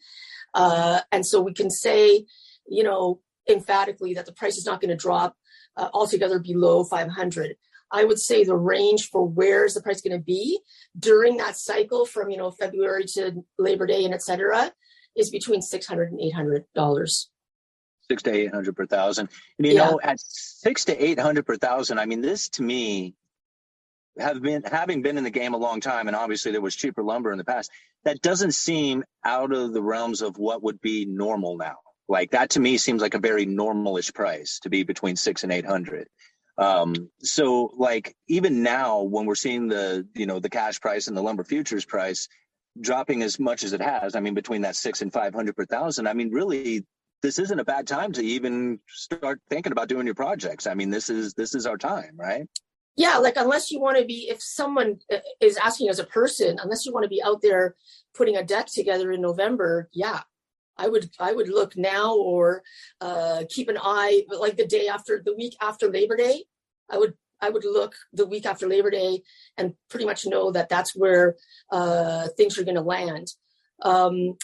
Uh, 0.56 1.00
and 1.12 1.24
so 1.24 1.40
we 1.40 1.52
can 1.52 1.70
say, 1.70 2.24
you 2.66 2.82
know, 2.82 3.20
emphatically 3.48 4.14
that 4.14 4.26
the 4.26 4.32
price 4.32 4.56
is 4.56 4.64
not 4.64 4.80
going 4.80 4.88
to 4.88 4.96
drop 4.96 5.36
uh, 5.76 5.88
altogether 5.92 6.38
below 6.38 6.82
500. 6.82 7.56
I 7.92 8.04
would 8.04 8.18
say 8.18 8.42
the 8.42 8.56
range 8.56 9.10
for 9.12 9.24
where 9.24 9.64
is 9.64 9.74
the 9.74 9.82
price 9.82 10.00
going 10.00 10.18
to 10.18 10.24
be 10.24 10.58
during 10.98 11.36
that 11.36 11.56
cycle 11.56 12.06
from, 12.06 12.30
you 12.30 12.38
know, 12.38 12.50
February 12.50 13.04
to 13.14 13.44
Labor 13.58 13.86
Day 13.86 14.04
and 14.04 14.14
et 14.14 14.22
cetera 14.22 14.72
is 15.14 15.30
between 15.30 15.62
600 15.62 16.10
and 16.10 16.20
800 16.20 16.64
dollars 16.74 17.30
six 18.08 18.22
to 18.22 18.32
eight 18.32 18.54
hundred 18.54 18.76
per 18.76 18.86
thousand. 18.86 19.28
And 19.58 19.66
you 19.66 19.74
yeah. 19.74 19.90
know, 19.90 20.00
at 20.02 20.16
six 20.20 20.84
to 20.86 21.04
eight 21.04 21.18
hundred 21.18 21.44
per 21.44 21.56
thousand, 21.56 21.98
I 21.98 22.06
mean, 22.06 22.20
this 22.20 22.48
to 22.50 22.62
me 22.62 23.14
have 24.18 24.42
been 24.42 24.62
having 24.64 25.02
been 25.02 25.18
in 25.18 25.24
the 25.24 25.30
game 25.30 25.54
a 25.54 25.58
long 25.58 25.80
time, 25.80 26.06
and 26.06 26.16
obviously 26.16 26.52
there 26.52 26.60
was 26.60 26.76
cheaper 26.76 27.02
lumber 27.02 27.32
in 27.32 27.38
the 27.38 27.44
past. 27.44 27.70
That 28.04 28.20
doesn't 28.20 28.52
seem 28.52 29.04
out 29.24 29.52
of 29.52 29.72
the 29.72 29.82
realms 29.82 30.22
of 30.22 30.38
what 30.38 30.62
would 30.62 30.80
be 30.80 31.04
normal 31.06 31.56
now. 31.56 31.76
Like 32.08 32.30
that 32.30 32.50
to 32.50 32.60
me 32.60 32.78
seems 32.78 33.02
like 33.02 33.14
a 33.14 33.18
very 33.18 33.46
normalish 33.46 34.14
price 34.14 34.60
to 34.60 34.70
be 34.70 34.84
between 34.84 35.16
six 35.16 35.42
and 35.42 35.52
eight 35.52 35.66
hundred. 35.66 36.08
Um, 36.58 37.10
so 37.20 37.70
like 37.76 38.14
even 38.28 38.62
now 38.62 39.02
when 39.02 39.26
we're 39.26 39.34
seeing 39.34 39.68
the, 39.68 40.06
you 40.14 40.26
know, 40.26 40.40
the 40.40 40.48
cash 40.48 40.80
price 40.80 41.06
and 41.06 41.16
the 41.16 41.22
lumber 41.22 41.44
futures 41.44 41.84
price 41.84 42.28
dropping 42.80 43.22
as 43.22 43.38
much 43.38 43.62
as 43.62 43.72
it 43.72 43.82
has, 43.82 44.14
I 44.14 44.20
mean, 44.20 44.34
between 44.34 44.62
that 44.62 44.76
six 44.76 45.02
and 45.02 45.12
500 45.12 45.56
per 45.56 45.66
thousand, 45.66 46.06
I 46.06 46.14
mean, 46.14 46.30
really 46.30 46.86
this 47.22 47.38
isn't 47.38 47.60
a 47.60 47.64
bad 47.64 47.86
time 47.86 48.12
to 48.12 48.22
even 48.22 48.78
start 48.88 49.40
thinking 49.50 49.72
about 49.72 49.88
doing 49.88 50.06
your 50.06 50.14
projects. 50.14 50.66
I 50.66 50.74
mean, 50.74 50.90
this 50.90 51.10
is, 51.10 51.34
this 51.34 51.54
is 51.54 51.66
our 51.66 51.78
time, 51.78 52.12
right? 52.16 52.46
Yeah. 52.96 53.18
Like 53.18 53.36
unless 53.36 53.70
you 53.70 53.80
want 53.80 53.98
to 53.98 54.04
be, 54.04 54.28
if 54.30 54.42
someone 54.42 55.00
uh, 55.12 55.18
is 55.40 55.56
asking 55.56 55.88
as 55.88 55.98
a 55.98 56.04
person, 56.04 56.58
unless 56.62 56.86
you 56.86 56.92
want 56.92 57.04
to 57.04 57.10
be 57.10 57.22
out 57.22 57.42
there 57.42 57.74
putting 58.14 58.36
a 58.36 58.44
deck 58.44 58.66
together 58.66 59.12
in 59.12 59.20
November, 59.20 59.88
yeah, 59.92 60.22
I 60.78 60.88
would 60.88 61.10
I 61.18 61.32
would 61.32 61.48
look 61.48 61.76
now 61.76 62.14
or 62.16 62.62
uh, 63.00 63.44
keep 63.48 63.68
an 63.68 63.78
eye 63.80 64.24
like 64.28 64.56
the 64.56 64.66
day 64.66 64.88
after 64.88 65.22
the 65.24 65.34
week 65.34 65.56
after 65.60 65.90
Labor 65.90 66.16
Day. 66.16 66.44
I 66.90 66.98
would 66.98 67.14
I 67.40 67.50
would 67.50 67.64
look 67.64 67.94
the 68.12 68.26
week 68.26 68.46
after 68.46 68.66
Labor 68.66 68.90
Day 68.90 69.22
and 69.56 69.74
pretty 69.90 70.06
much 70.06 70.26
know 70.26 70.50
that 70.52 70.68
that's 70.68 70.94
where 70.96 71.36
uh, 71.70 72.28
things 72.36 72.58
are 72.58 72.64
going 72.64 72.76
to 72.76 72.82
land. 72.82 73.28
Um, 73.82 74.36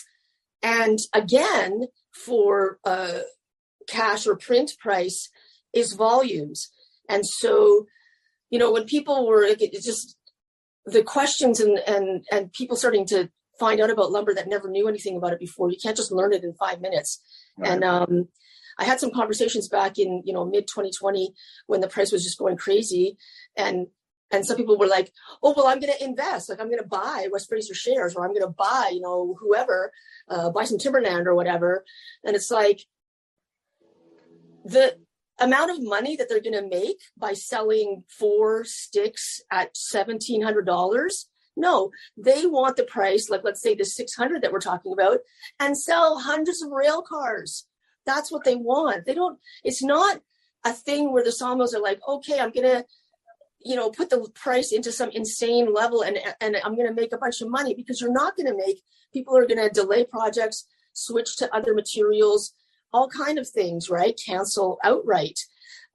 and 0.62 0.98
again, 1.14 1.86
for 2.12 2.78
uh, 2.84 3.20
cash 3.88 4.26
or 4.26 4.36
print 4.36 4.72
price 4.78 5.30
is 5.72 5.94
volumes. 5.94 6.70
And 7.08 7.26
so, 7.26 7.86
you 8.52 8.58
know, 8.58 8.70
when 8.70 8.84
people 8.84 9.26
were 9.26 9.48
just 9.56 10.16
the 10.84 11.02
questions 11.02 11.58
and 11.58 11.78
and 11.86 12.24
and 12.30 12.52
people 12.52 12.76
starting 12.76 13.06
to 13.06 13.30
find 13.58 13.80
out 13.80 13.90
about 13.90 14.12
lumber 14.12 14.34
that 14.34 14.48
never 14.48 14.68
knew 14.68 14.88
anything 14.88 15.16
about 15.16 15.32
it 15.32 15.38
before. 15.40 15.70
You 15.70 15.78
can't 15.82 15.96
just 15.96 16.12
learn 16.12 16.32
it 16.32 16.44
in 16.44 16.52
five 16.54 16.80
minutes. 16.80 17.20
Right. 17.56 17.72
And 17.72 17.84
um, 17.84 18.28
I 18.78 18.84
had 18.84 19.00
some 19.00 19.10
conversations 19.10 19.68
back 19.68 19.98
in 19.98 20.22
you 20.26 20.34
know 20.34 20.44
mid 20.44 20.68
2020 20.68 21.32
when 21.66 21.80
the 21.80 21.88
price 21.88 22.12
was 22.12 22.24
just 22.24 22.38
going 22.38 22.58
crazy, 22.58 23.16
and 23.56 23.86
and 24.30 24.44
some 24.44 24.58
people 24.58 24.76
were 24.76 24.86
like, 24.86 25.12
"Oh 25.42 25.54
well, 25.56 25.68
I'm 25.68 25.80
going 25.80 25.94
to 25.96 26.04
invest. 26.04 26.50
Like 26.50 26.60
I'm 26.60 26.68
going 26.68 26.78
to 26.78 26.86
buy 26.86 27.28
West 27.32 27.48
Fraser 27.48 27.74
shares, 27.74 28.14
or 28.14 28.22
I'm 28.22 28.34
going 28.34 28.46
to 28.46 28.54
buy 28.56 28.90
you 28.92 29.00
know 29.00 29.34
whoever, 29.40 29.92
uh, 30.28 30.50
buy 30.50 30.64
some 30.64 30.78
timberland 30.78 31.26
or 31.26 31.34
whatever." 31.34 31.84
And 32.22 32.36
it's 32.36 32.50
like 32.50 32.84
the 34.62 34.98
amount 35.38 35.70
of 35.70 35.82
money 35.82 36.16
that 36.16 36.28
they're 36.28 36.40
going 36.40 36.52
to 36.52 36.68
make 36.68 36.98
by 37.16 37.32
selling 37.32 38.04
four 38.08 38.64
sticks 38.64 39.40
at 39.50 39.76
seventeen 39.76 40.42
hundred 40.42 40.66
dollars 40.66 41.28
no, 41.56 41.90
they 42.16 42.46
want 42.46 42.76
the 42.76 42.84
price, 42.84 43.28
like 43.28 43.42
let's 43.44 43.60
say 43.60 43.74
the 43.74 43.84
600 43.84 44.42
that 44.42 44.52
we're 44.52 44.60
talking 44.60 44.92
about, 44.92 45.18
and 45.60 45.76
sell 45.76 46.18
hundreds 46.18 46.62
of 46.62 46.70
rail 46.70 47.02
cars. 47.02 47.66
That's 48.06 48.32
what 48.32 48.44
they 48.44 48.56
want. 48.56 49.04
They 49.04 49.14
don't, 49.14 49.38
it's 49.62 49.82
not 49.82 50.20
a 50.64 50.72
thing 50.72 51.12
where 51.12 51.24
the 51.24 51.32
sawmills 51.32 51.74
are 51.74 51.82
like, 51.82 52.00
okay, 52.08 52.38
I'm 52.38 52.50
going 52.50 52.68
to, 52.68 52.84
you 53.60 53.76
know, 53.76 53.90
put 53.90 54.10
the 54.10 54.28
price 54.34 54.72
into 54.72 54.90
some 54.90 55.10
insane 55.10 55.72
level 55.72 56.02
and, 56.02 56.18
and 56.40 56.56
I'm 56.64 56.74
going 56.74 56.88
to 56.88 56.94
make 56.94 57.12
a 57.12 57.18
bunch 57.18 57.40
of 57.40 57.50
money 57.50 57.74
because 57.74 58.00
you're 58.00 58.12
not 58.12 58.36
going 58.36 58.48
to 58.48 58.56
make, 58.56 58.82
people 59.12 59.36
are 59.36 59.46
going 59.46 59.62
to 59.62 59.68
delay 59.68 60.04
projects, 60.04 60.66
switch 60.94 61.36
to 61.36 61.54
other 61.54 61.74
materials, 61.74 62.54
all 62.92 63.08
kind 63.08 63.38
of 63.38 63.48
things, 63.48 63.88
right? 63.90 64.18
Cancel 64.24 64.78
outright. 64.84 65.40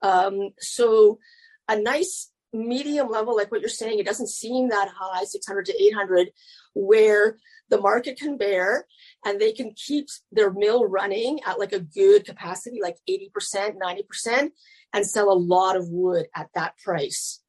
Um, 0.02 0.52
so 0.60 1.20
a 1.68 1.80
nice 1.80 2.32
medium 2.54 3.10
level, 3.10 3.36
like 3.36 3.52
what 3.52 3.62
you're 3.62 3.70
saying, 3.70 4.00
it 4.00 4.06
doesn't 4.06 4.30
seem 4.30 4.70
that 4.70 4.90
high, 4.98 5.24
600 5.24 5.66
to 5.66 5.84
800, 5.84 6.30
where 6.74 7.38
the 7.70 7.80
market 7.80 8.18
can 8.18 8.38
bear 8.38 8.88
and 9.26 9.40
they 9.40 9.52
can 9.52 9.74
keep 9.76 10.08
their 10.32 10.52
mill 10.52 10.86
running 10.86 11.40
at 11.46 11.60
like 11.60 11.74
a 11.74 11.80
good 11.80 12.26
capacity, 12.26 12.80
like 12.82 12.98
80%, 13.10 13.76
90%, 13.78 14.50
and 14.94 15.06
sell 15.06 15.30
a 15.32 15.34
lot 15.34 15.76
of 15.76 15.90
wood 15.90 16.28
at 16.36 16.48
that 16.56 16.78
price. 16.78 17.42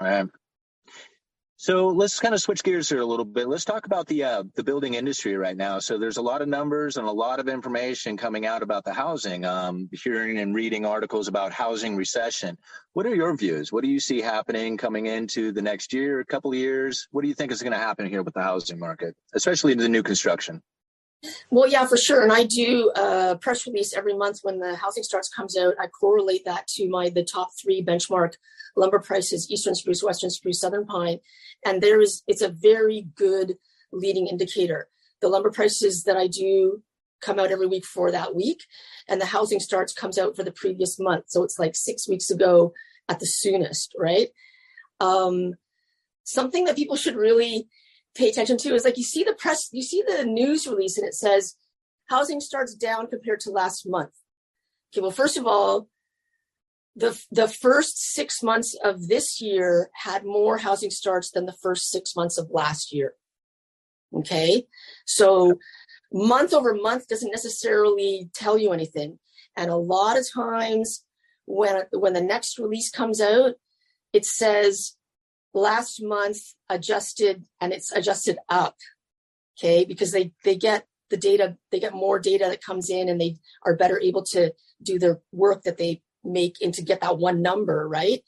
Right. 0.00 0.26
So 1.60 1.88
let's 1.88 2.18
kind 2.18 2.32
of 2.32 2.40
switch 2.40 2.62
gears 2.62 2.88
here 2.88 3.00
a 3.00 3.04
little 3.04 3.26
bit. 3.26 3.46
Let's 3.46 3.66
talk 3.66 3.84
about 3.84 4.06
the 4.06 4.24
uh, 4.24 4.44
the 4.54 4.64
building 4.64 4.94
industry 4.94 5.36
right 5.36 5.54
now. 5.54 5.78
So 5.78 5.98
there's 5.98 6.16
a 6.16 6.22
lot 6.22 6.40
of 6.40 6.48
numbers 6.48 6.96
and 6.96 7.06
a 7.06 7.12
lot 7.12 7.38
of 7.38 7.48
information 7.48 8.16
coming 8.16 8.46
out 8.46 8.62
about 8.62 8.82
the 8.82 8.94
housing. 8.94 9.44
Um, 9.44 9.90
hearing 9.92 10.38
and 10.38 10.54
reading 10.54 10.86
articles 10.86 11.28
about 11.28 11.52
housing 11.52 11.96
recession. 11.96 12.56
What 12.94 13.04
are 13.04 13.14
your 13.14 13.36
views? 13.36 13.70
What 13.70 13.84
do 13.84 13.90
you 13.90 14.00
see 14.00 14.22
happening 14.22 14.78
coming 14.78 15.04
into 15.04 15.52
the 15.52 15.60
next 15.60 15.92
year, 15.92 16.20
a 16.20 16.24
couple 16.24 16.50
of 16.50 16.56
years? 16.56 17.06
What 17.10 17.20
do 17.20 17.28
you 17.28 17.34
think 17.34 17.52
is 17.52 17.60
going 17.60 17.74
to 17.74 17.78
happen 17.78 18.06
here 18.06 18.22
with 18.22 18.32
the 18.32 18.42
housing 18.42 18.78
market, 18.78 19.14
especially 19.34 19.72
in 19.72 19.78
the 19.78 19.88
new 19.90 20.02
construction? 20.02 20.62
Well, 21.50 21.68
yeah, 21.68 21.86
for 21.86 21.96
sure. 21.96 22.22
And 22.22 22.32
I 22.32 22.44
do 22.44 22.90
a 22.96 23.36
press 23.40 23.66
release 23.66 23.94
every 23.94 24.14
month 24.14 24.40
when 24.42 24.58
the 24.58 24.74
housing 24.76 25.02
starts 25.02 25.28
comes 25.28 25.56
out. 25.56 25.74
I 25.78 25.86
correlate 25.86 26.44
that 26.46 26.66
to 26.68 26.88
my 26.88 27.10
the 27.10 27.24
top 27.24 27.50
three 27.60 27.84
benchmark 27.84 28.34
lumber 28.76 29.00
prices: 29.00 29.50
eastern 29.50 29.74
spruce, 29.74 30.02
western 30.02 30.30
spruce, 30.30 30.60
southern 30.60 30.86
pine. 30.86 31.18
And 31.64 31.82
there 31.82 32.00
is 32.00 32.22
it's 32.26 32.42
a 32.42 32.48
very 32.48 33.08
good 33.14 33.56
leading 33.92 34.28
indicator. 34.28 34.88
The 35.20 35.28
lumber 35.28 35.50
prices 35.50 36.04
that 36.04 36.16
I 36.16 36.26
do 36.26 36.82
come 37.20 37.38
out 37.38 37.50
every 37.50 37.66
week 37.66 37.84
for 37.84 38.10
that 38.10 38.34
week, 38.34 38.64
and 39.06 39.20
the 39.20 39.26
housing 39.26 39.60
starts 39.60 39.92
comes 39.92 40.16
out 40.16 40.36
for 40.36 40.42
the 40.42 40.52
previous 40.52 40.98
month. 40.98 41.24
So 41.28 41.42
it's 41.44 41.58
like 41.58 41.76
six 41.76 42.08
weeks 42.08 42.30
ago 42.30 42.72
at 43.10 43.20
the 43.20 43.26
soonest, 43.26 43.94
right? 43.98 44.28
Um, 45.00 45.54
something 46.24 46.64
that 46.64 46.76
people 46.76 46.96
should 46.96 47.16
really 47.16 47.68
pay 48.14 48.28
attention 48.28 48.56
to 48.58 48.74
is 48.74 48.84
like 48.84 48.96
you 48.96 49.04
see 49.04 49.22
the 49.22 49.34
press, 49.34 49.68
you 49.72 49.82
see 49.82 50.02
the 50.06 50.24
news 50.24 50.66
release 50.66 50.98
and 50.98 51.06
it 51.06 51.14
says 51.14 51.56
housing 52.08 52.40
starts 52.40 52.74
down 52.74 53.06
compared 53.06 53.40
to 53.40 53.50
last 53.50 53.88
month. 53.88 54.12
Okay, 54.92 55.00
well, 55.00 55.10
first 55.10 55.36
of 55.36 55.46
all, 55.46 55.88
the 56.96 57.20
the 57.30 57.48
first 57.48 57.98
six 57.98 58.42
months 58.42 58.76
of 58.82 59.08
this 59.08 59.40
year 59.40 59.90
had 59.94 60.24
more 60.24 60.58
housing 60.58 60.90
starts 60.90 61.30
than 61.30 61.46
the 61.46 61.56
first 61.62 61.88
six 61.88 62.16
months 62.16 62.36
of 62.36 62.50
last 62.50 62.92
year. 62.92 63.14
Okay, 64.12 64.66
so 65.06 65.58
month 66.12 66.52
over 66.52 66.74
month 66.74 67.06
doesn't 67.06 67.30
necessarily 67.30 68.28
tell 68.34 68.58
you 68.58 68.72
anything, 68.72 69.20
and 69.56 69.70
a 69.70 69.76
lot 69.76 70.18
of 70.18 70.26
times 70.32 71.04
when 71.46 71.84
when 71.92 72.12
the 72.12 72.20
next 72.20 72.58
release 72.58 72.90
comes 72.90 73.20
out, 73.20 73.54
it 74.12 74.24
says 74.24 74.96
last 75.52 76.02
month 76.02 76.54
adjusted 76.68 77.44
and 77.60 77.72
it's 77.72 77.92
adjusted 77.92 78.38
up 78.48 78.76
okay? 79.60 79.84
Because 79.84 80.12
they 80.12 80.32
they 80.44 80.56
get 80.56 80.86
the 81.10 81.16
data 81.16 81.56
they 81.70 81.80
get 81.80 81.94
more 81.94 82.18
data 82.18 82.46
that 82.48 82.62
comes 82.62 82.88
in 82.88 83.08
and 83.08 83.20
they 83.20 83.36
are 83.64 83.76
better 83.76 83.98
able 84.00 84.22
to 84.22 84.52
do 84.82 84.98
their 84.98 85.20
work 85.32 85.62
that 85.62 85.76
they 85.76 86.02
make 86.24 86.56
and 86.62 86.72
to 86.74 86.82
get 86.82 87.00
that 87.00 87.18
one 87.18 87.42
number 87.42 87.88
right? 87.88 88.22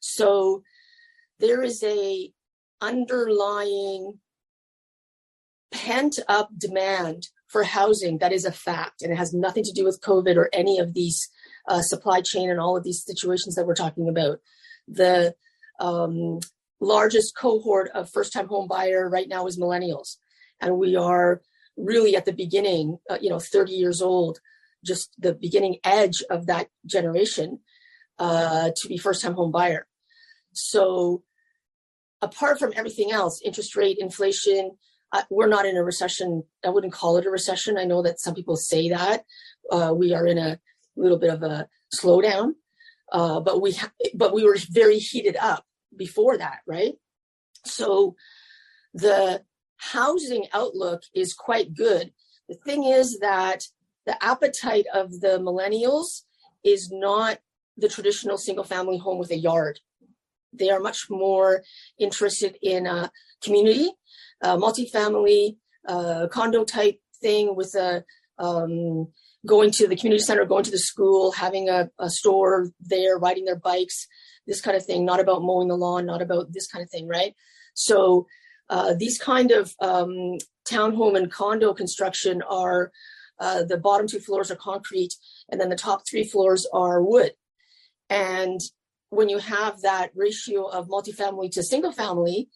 So 0.00 0.62
there 1.40 1.62
is 1.62 1.82
a 1.82 2.30
underlying 2.80 4.18
pent 5.72 6.18
up 6.28 6.50
demand 6.56 7.28
for 7.48 7.64
housing 7.64 8.18
that 8.18 8.32
is 8.32 8.44
a 8.44 8.52
fact 8.52 9.02
and 9.02 9.12
it 9.12 9.16
has 9.16 9.32
nothing 9.32 9.62
to 9.64 9.72
do 9.72 9.84
with 9.84 10.00
covid 10.00 10.36
or 10.36 10.48
any 10.52 10.78
of 10.78 10.94
these 10.94 11.28
uh, 11.68 11.80
supply 11.80 12.20
chain 12.20 12.50
and 12.50 12.60
all 12.60 12.76
of 12.76 12.84
these 12.84 13.04
situations 13.04 13.54
that 13.54 13.66
we're 13.66 13.74
talking 13.74 14.08
about. 14.08 14.38
The 14.88 15.34
um, 15.80 16.40
largest 16.80 17.36
cohort 17.36 17.90
of 17.94 18.10
first 18.10 18.32
time 18.32 18.48
home 18.48 18.68
buyer 18.68 19.08
right 19.08 19.28
now 19.28 19.46
is 19.46 19.58
millennials. 19.58 20.16
And 20.60 20.78
we 20.78 20.96
are 20.96 21.42
really 21.76 22.16
at 22.16 22.24
the 22.24 22.32
beginning, 22.32 22.98
uh, 23.10 23.18
you 23.20 23.30
know, 23.30 23.38
30 23.38 23.72
years 23.72 24.00
old, 24.00 24.40
just 24.84 25.10
the 25.18 25.34
beginning 25.34 25.78
edge 25.84 26.22
of 26.30 26.46
that 26.46 26.68
generation 26.86 27.60
uh, 28.18 28.70
to 28.76 28.88
be 28.88 28.96
first 28.96 29.22
time 29.22 29.34
home 29.34 29.52
buyer. 29.52 29.86
So 30.52 31.22
apart 32.22 32.58
from 32.58 32.72
everything 32.74 33.12
else, 33.12 33.40
interest 33.42 33.76
rate, 33.76 33.98
inflation, 33.98 34.72
uh, 35.12 35.22
we're 35.30 35.48
not 35.48 35.66
in 35.66 35.76
a 35.76 35.84
recession. 35.84 36.42
I 36.64 36.70
wouldn't 36.70 36.92
call 36.92 37.16
it 37.16 37.26
a 37.26 37.30
recession. 37.30 37.78
I 37.78 37.84
know 37.84 38.02
that 38.02 38.20
some 38.20 38.34
people 38.34 38.56
say 38.56 38.88
that. 38.88 39.24
Uh, 39.70 39.92
we 39.96 40.14
are 40.14 40.26
in 40.26 40.38
a 40.38 40.58
little 40.96 41.18
bit 41.18 41.30
of 41.30 41.42
a 41.42 41.68
slowdown, 41.94 42.52
uh, 43.12 43.40
but 43.40 43.60
we 43.60 43.72
ha- 43.72 43.92
but 44.14 44.34
we 44.34 44.44
were 44.44 44.56
very 44.70 44.98
heated 44.98 45.36
up 45.36 45.65
before 45.96 46.38
that, 46.38 46.58
right? 46.66 46.94
So 47.64 48.16
the 48.94 49.42
housing 49.76 50.46
outlook 50.52 51.02
is 51.14 51.34
quite 51.34 51.74
good. 51.74 52.12
The 52.48 52.54
thing 52.54 52.84
is 52.84 53.18
that 53.18 53.64
the 54.06 54.22
appetite 54.24 54.86
of 54.94 55.20
the 55.20 55.38
millennials 55.38 56.22
is 56.64 56.90
not 56.90 57.38
the 57.76 57.88
traditional 57.88 58.38
single 58.38 58.64
family 58.64 58.98
home 58.98 59.18
with 59.18 59.30
a 59.30 59.36
yard. 59.36 59.80
They 60.52 60.70
are 60.70 60.80
much 60.80 61.10
more 61.10 61.62
interested 61.98 62.56
in 62.62 62.86
a 62.86 63.10
community, 63.42 63.90
a 64.40 64.56
multifamily, 64.56 65.56
condo 66.30 66.64
type 66.64 66.98
thing 67.20 67.54
with 67.54 67.74
a 67.74 68.04
um, 68.38 69.08
going 69.46 69.70
to 69.72 69.86
the 69.86 69.96
community 69.96 70.22
center, 70.22 70.44
going 70.44 70.64
to 70.64 70.70
the 70.70 70.78
school, 70.78 71.32
having 71.32 71.68
a, 71.68 71.90
a 71.98 72.10
store 72.10 72.70
there, 72.80 73.18
riding 73.18 73.44
their 73.44 73.58
bikes, 73.58 74.06
this 74.46 74.60
kind 74.60 74.76
of 74.76 74.84
thing, 74.84 75.04
not 75.04 75.20
about 75.20 75.42
mowing 75.42 75.68
the 75.68 75.76
lawn, 75.76 76.06
not 76.06 76.22
about 76.22 76.52
this 76.52 76.66
kind 76.66 76.82
of 76.82 76.90
thing, 76.90 77.08
right? 77.08 77.34
So 77.74 78.26
uh, 78.68 78.94
these 78.94 79.18
kind 79.18 79.50
of 79.52 79.74
um, 79.80 80.38
townhome 80.68 81.16
and 81.16 81.30
condo 81.30 81.72
construction 81.74 82.42
are 82.42 82.90
uh, 83.38 83.64
the 83.64 83.78
bottom 83.78 84.06
two 84.06 84.20
floors 84.20 84.50
are 84.50 84.56
concrete, 84.56 85.14
and 85.48 85.60
then 85.60 85.68
the 85.68 85.76
top 85.76 86.02
three 86.08 86.24
floors 86.24 86.66
are 86.72 87.02
wood. 87.02 87.32
And 88.08 88.60
when 89.10 89.28
you 89.28 89.38
have 89.38 89.82
that 89.82 90.10
ratio 90.14 90.66
of 90.66 90.88
multifamily 90.88 91.50
to 91.52 91.62
single 91.62 91.92
family. 91.92 92.48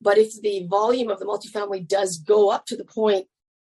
But 0.00 0.18
if 0.18 0.40
the 0.40 0.66
volume 0.68 1.10
of 1.10 1.18
the 1.18 1.24
multifamily 1.24 1.86
does 1.86 2.18
go 2.18 2.50
up 2.50 2.66
to 2.66 2.76
the 2.76 2.84
point 2.84 3.26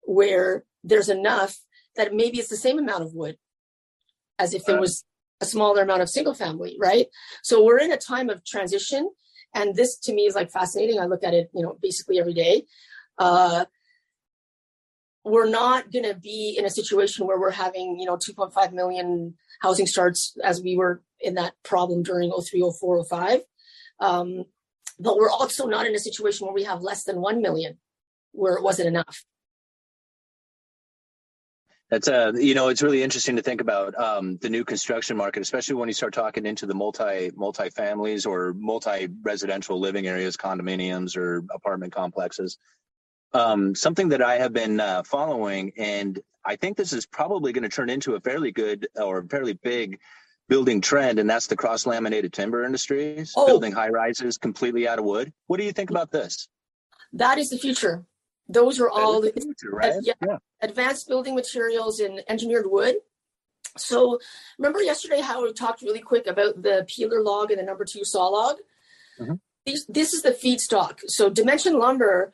where 0.03 0.65
there's 0.85 1.09
enough 1.09 1.57
that 1.97 2.15
maybe 2.15 2.39
it's 2.39 2.49
the 2.49 2.57
same 2.57 2.79
amount 2.79 3.03
of 3.03 3.15
wood 3.15 3.37
as 4.39 4.55
if 4.55 4.65
there 4.65 4.81
was 4.81 5.05
a 5.41 5.45
smaller 5.45 5.83
amount 5.83 6.03
of 6.03 6.09
single 6.09 6.35
family, 6.35 6.77
right? 6.81 7.07
So 7.43 7.65
we're 7.65 7.79
in 7.79 7.93
a 7.93 7.97
time 7.97 8.31
of 8.31 8.45
transition. 8.45 9.11
And 9.55 9.75
this 9.75 9.99
to 10.01 10.15
me 10.15 10.23
is 10.23 10.35
like 10.35 10.51
fascinating. 10.51 10.99
I 10.99 11.07
look 11.07 11.25
at 11.25 11.35
it, 11.35 11.51
you 11.53 11.63
know, 11.63 11.77
basically 11.83 12.19
every 12.19 12.33
day. 12.33 12.65
Uh, 13.19 13.67
we're 15.25 15.49
not 15.49 15.93
going 15.93 16.05
to 16.05 16.15
be 16.15 16.57
in 16.59 16.65
a 16.65 16.71
situation 16.71 17.27
where 17.27 17.39
we're 17.39 17.51
having, 17.51 17.99
you 17.99 18.07
know, 18.07 18.17
2.5 18.17 18.73
million 18.73 19.35
housing 19.61 19.87
starts 19.87 20.37
as 20.43 20.63
we 20.63 20.77
were 20.77 21.03
in 21.21 21.35
that 21.35 21.55
problem 21.63 22.03
during 22.03 22.33
03, 22.33 22.73
04, 22.81 23.05
05. 23.05 23.41
Um, 24.01 24.45
but 24.99 25.17
we're 25.17 25.31
also 25.31 25.67
not 25.67 25.87
in 25.87 25.95
a 25.95 25.99
situation 25.99 26.47
where 26.47 26.55
we 26.55 26.65
have 26.65 26.83
less 26.83 27.05
than 27.05 27.21
1 27.21 27.41
million, 27.41 27.79
where 28.33 28.55
it 28.55 28.63
wasn't 28.63 28.89
enough. 28.89 29.25
That's 31.93 32.09
uh, 32.09 32.33
you 32.35 32.55
know, 32.55 32.69
it's 32.69 32.81
really 32.81 33.03
interesting 33.03 33.37
to 33.37 33.43
think 33.43 33.61
about 33.61 33.95
um, 33.99 34.39
the 34.39 34.49
new 34.49 34.65
construction 34.65 35.15
market, 35.15 35.43
especially 35.43 35.75
when 35.75 35.91
you 35.91 35.93
start 35.93 36.15
talking 36.15 36.47
into 36.47 36.65
the 36.65 36.75
multi 36.75 37.31
multi 37.37 37.69
families 37.69 38.25
or 38.25 38.55
multi 38.55 39.09
residential 39.21 39.79
living 39.79 40.07
areas, 40.07 40.39
condominiums 40.39 41.19
or 41.19 41.45
apartment 41.55 41.93
complexes. 41.93 42.57
Um, 43.35 43.75
something 43.75 44.09
that 44.09 44.23
I 44.23 44.39
have 44.39 44.55
been 44.55 44.81
uh, 44.81 45.03
following, 45.03 45.73
and 45.77 46.19
I 46.47 46.57
think 46.57 46.79
this 46.79 46.95
is 46.95 47.05
probably 47.05 47.53
going 47.53 47.65
to 47.65 47.69
turn 47.69 47.91
into 47.91 48.15
a 48.15 48.21
fairly 48.21 48.53
good 48.53 48.89
or 48.97 49.23
fairly 49.25 49.53
big 49.53 50.01
building 50.49 50.81
trend, 50.81 51.19
and 51.19 51.29
that's 51.29 51.47
the 51.47 51.57
cross 51.57 51.85
laminated 51.85 52.33
timber 52.33 52.65
industries, 52.65 53.35
oh. 53.37 53.45
building 53.45 53.73
high 53.73 53.91
rises 53.91 54.39
completely 54.39 54.89
out 54.89 54.99
of 54.99 55.05
wood. 55.05 55.31
What 55.47 55.59
do 55.59 55.65
you 55.65 55.73
think 55.73 55.91
about 55.91 56.11
this? 56.11 56.49
That 57.13 57.37
is 57.37 57.51
the 57.51 57.59
future. 57.59 58.07
Those 58.49 58.81
are 58.81 58.91
all 58.91 59.21
the 59.21 59.33
future, 59.33 59.71
right? 59.71 59.95
yeah, 60.03 60.15
yeah. 60.27 60.39
advanced 60.61 61.09
building 61.09 61.35
materials 61.35 62.01
in 62.01 62.21
engineered 62.29 62.71
wood. 62.71 62.97
So 63.77 64.19
remember 64.59 64.83
yesterday 64.83 65.21
how 65.21 65.43
we 65.43 65.53
talked 65.53 65.83
really 65.83 66.01
quick 66.01 66.27
about 66.27 66.63
the 66.63 66.85
peeler 66.89 67.23
log 67.23 67.51
and 67.51 67.59
the 67.59 67.65
number 67.65 67.85
two 67.85 68.05
saw 68.05 68.29
log? 68.29 68.57
Mm-hmm. 69.19 69.35
These, 69.65 69.87
this 69.87 70.13
is 70.13 70.23
the 70.23 70.33
feedstock. 70.33 71.01
So 71.07 71.31
dimension 71.31 71.79
lumber, 71.79 72.33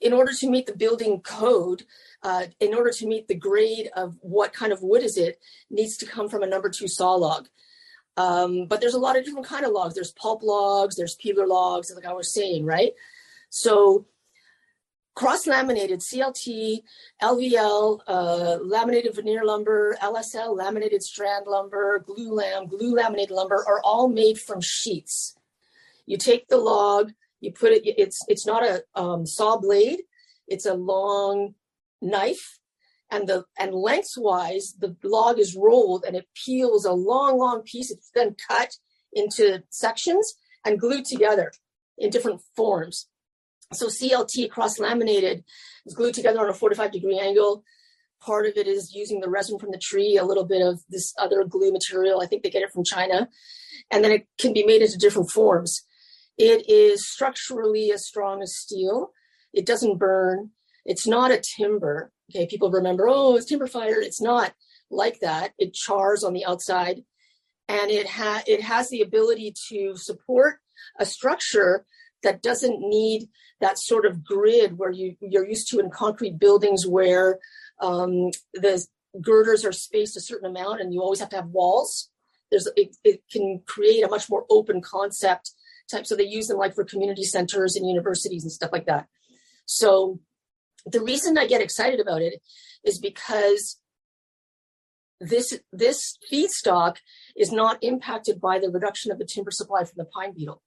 in 0.00 0.12
order 0.12 0.32
to 0.32 0.50
meet 0.50 0.66
the 0.66 0.76
building 0.76 1.20
code, 1.20 1.84
uh, 2.22 2.46
in 2.58 2.74
order 2.74 2.90
to 2.90 3.06
meet 3.06 3.28
the 3.28 3.34
grade 3.34 3.90
of 3.94 4.16
what 4.22 4.52
kind 4.52 4.72
of 4.72 4.82
wood 4.82 5.02
is 5.02 5.16
it, 5.16 5.38
needs 5.70 5.96
to 5.98 6.06
come 6.06 6.28
from 6.28 6.42
a 6.42 6.46
number 6.46 6.70
two 6.70 6.88
saw 6.88 7.14
log. 7.14 7.48
Um, 8.16 8.66
but 8.66 8.80
there's 8.80 8.94
a 8.94 8.98
lot 8.98 9.16
of 9.16 9.24
different 9.24 9.46
kind 9.46 9.66
of 9.66 9.72
logs. 9.72 9.94
There's 9.94 10.12
pulp 10.12 10.42
logs, 10.42 10.96
there's 10.96 11.14
peeler 11.16 11.46
logs, 11.46 11.92
like 11.94 12.06
I 12.06 12.14
was 12.14 12.32
saying, 12.32 12.64
right? 12.64 12.92
So 13.50 14.06
cross 15.16 15.46
laminated 15.46 16.00
CLT, 16.00 16.82
LVL, 17.22 18.00
uh, 18.06 18.58
laminated 18.62 19.16
veneer 19.16 19.44
lumber, 19.44 19.96
LSL, 20.02 20.56
laminated 20.56 21.02
strand 21.02 21.46
lumber, 21.48 22.04
glulam, 22.06 22.68
glue 22.68 22.94
laminated 22.94 23.30
lumber 23.30 23.64
are 23.66 23.80
all 23.82 24.08
made 24.08 24.38
from 24.38 24.60
sheets. 24.60 25.34
You 26.04 26.18
take 26.18 26.48
the 26.48 26.58
log, 26.58 27.12
you 27.40 27.50
put 27.50 27.72
it, 27.72 27.82
it's, 27.84 28.20
it's 28.28 28.46
not 28.46 28.62
a 28.62 28.84
um, 28.94 29.26
saw 29.26 29.56
blade, 29.56 30.02
it's 30.46 30.66
a 30.66 30.74
long 30.74 31.54
knife. 32.00 32.58
And 33.10 33.28
the 33.28 33.44
and 33.56 33.72
lengthwise 33.72 34.74
the 34.80 34.96
log 35.04 35.38
is 35.38 35.54
rolled 35.54 36.04
and 36.04 36.16
it 36.16 36.26
peels 36.34 36.84
a 36.84 36.92
long 36.92 37.38
long 37.38 37.62
piece. 37.62 37.92
It's 37.92 38.10
then 38.12 38.34
cut 38.48 38.70
into 39.12 39.62
sections 39.70 40.34
and 40.64 40.80
glued 40.80 41.04
together 41.04 41.52
in 41.96 42.10
different 42.10 42.40
forms 42.56 43.06
so 43.72 43.86
CLT 43.86 44.50
cross 44.50 44.78
laminated 44.78 45.44
is 45.84 45.94
glued 45.94 46.14
together 46.14 46.40
on 46.40 46.48
a 46.48 46.54
45 46.54 46.92
degree 46.92 47.18
angle. 47.18 47.64
Part 48.20 48.46
of 48.46 48.56
it 48.56 48.66
is 48.66 48.94
using 48.94 49.20
the 49.20 49.28
resin 49.28 49.58
from 49.58 49.70
the 49.70 49.78
tree, 49.78 50.16
a 50.16 50.24
little 50.24 50.44
bit 50.44 50.62
of 50.62 50.80
this 50.88 51.12
other 51.18 51.44
glue 51.44 51.72
material. 51.72 52.20
I 52.20 52.26
think 52.26 52.42
they 52.42 52.50
get 52.50 52.62
it 52.62 52.72
from 52.72 52.84
China. 52.84 53.28
And 53.90 54.02
then 54.02 54.12
it 54.12 54.26
can 54.38 54.52
be 54.52 54.64
made 54.64 54.82
into 54.82 54.98
different 54.98 55.30
forms. 55.30 55.82
It 56.38 56.68
is 56.68 57.08
structurally 57.08 57.92
as 57.92 58.06
strong 58.06 58.42
as 58.42 58.56
steel. 58.56 59.10
It 59.52 59.66
doesn't 59.66 59.98
burn. 59.98 60.50
It's 60.84 61.06
not 61.06 61.30
a 61.30 61.42
timber. 61.56 62.12
Okay, 62.30 62.46
people 62.46 62.70
remember, 62.70 63.08
oh, 63.08 63.36
it's 63.36 63.46
timber 63.46 63.66
fire. 63.66 64.00
It's 64.00 64.20
not 64.20 64.54
like 64.90 65.20
that. 65.20 65.52
It 65.58 65.74
chars 65.74 66.24
on 66.24 66.32
the 66.32 66.44
outside, 66.44 67.02
and 67.68 67.90
it 67.90 68.08
ha- 68.08 68.42
it 68.46 68.62
has 68.62 68.88
the 68.88 69.00
ability 69.00 69.54
to 69.68 69.96
support 69.96 70.56
a 70.98 71.06
structure 71.06 71.86
that 72.26 72.42
doesn't 72.42 72.80
need 72.80 73.28
that 73.60 73.78
sort 73.78 74.04
of 74.04 74.24
grid 74.24 74.76
where 74.76 74.90
you 74.90 75.16
you're 75.20 75.48
used 75.48 75.70
to 75.70 75.78
in 75.78 75.90
concrete 75.90 76.38
buildings 76.38 76.86
where 76.86 77.38
um, 77.80 78.30
the 78.52 78.84
girders 79.20 79.64
are 79.64 79.72
spaced 79.72 80.16
a 80.16 80.20
certain 80.20 80.50
amount 80.50 80.80
and 80.80 80.92
you 80.92 81.00
always 81.00 81.20
have 81.20 81.30
to 81.30 81.36
have 81.36 81.46
walls. 81.46 82.10
There's 82.50 82.68
it, 82.76 82.96
it 83.04 83.22
can 83.30 83.62
create 83.66 84.04
a 84.04 84.08
much 84.08 84.28
more 84.28 84.44
open 84.50 84.82
concept 84.82 85.52
type. 85.90 86.06
So 86.06 86.16
they 86.16 86.24
use 86.24 86.48
them 86.48 86.58
like 86.58 86.74
for 86.74 86.84
community 86.84 87.22
centers 87.22 87.76
and 87.76 87.88
universities 87.88 88.42
and 88.42 88.52
stuff 88.52 88.72
like 88.72 88.86
that. 88.86 89.06
So 89.64 90.20
the 90.84 91.00
reason 91.00 91.38
I 91.38 91.46
get 91.46 91.62
excited 91.62 92.00
about 92.00 92.22
it 92.22 92.42
is 92.84 92.98
because 92.98 93.78
this 95.20 95.58
this 95.72 96.18
feedstock 96.30 96.96
is 97.36 97.52
not 97.52 97.78
impacted 97.82 98.40
by 98.40 98.58
the 98.58 98.68
reduction 98.68 99.12
of 99.12 99.18
the 99.18 99.24
timber 99.24 99.52
supply 99.52 99.84
from 99.84 99.94
the 99.96 100.04
pine 100.04 100.34
beetle. 100.34 100.62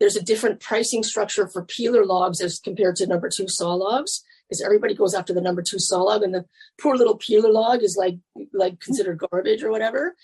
There's 0.00 0.16
a 0.16 0.22
different 0.22 0.60
pricing 0.60 1.02
structure 1.02 1.48
for 1.48 1.64
peeler 1.64 2.04
logs 2.04 2.40
as 2.40 2.58
compared 2.58 2.96
to 2.96 3.06
number 3.06 3.28
two 3.28 3.48
saw 3.48 3.74
logs 3.74 4.22
because 4.48 4.62
everybody 4.62 4.94
goes 4.94 5.14
after 5.14 5.32
the 5.32 5.40
number 5.40 5.62
two 5.62 5.78
saw 5.78 6.02
log 6.02 6.22
and 6.22 6.34
the 6.34 6.44
poor 6.80 6.96
little 6.96 7.16
peeler 7.16 7.50
log 7.50 7.82
is 7.82 7.96
like 7.96 8.18
like 8.52 8.80
considered 8.80 9.18
garbage 9.18 9.62
or 9.62 9.70
whatever. 9.70 10.14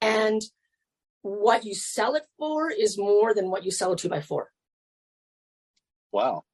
And 0.00 0.40
what 1.22 1.64
you 1.64 1.74
sell 1.74 2.14
it 2.14 2.24
for 2.38 2.70
is 2.70 2.96
more 2.96 3.34
than 3.34 3.50
what 3.50 3.64
you 3.64 3.70
sell 3.70 3.92
a 3.92 3.96
two 3.96 4.08
by 4.08 4.20
four. 4.20 4.50
Wow. 6.12 6.44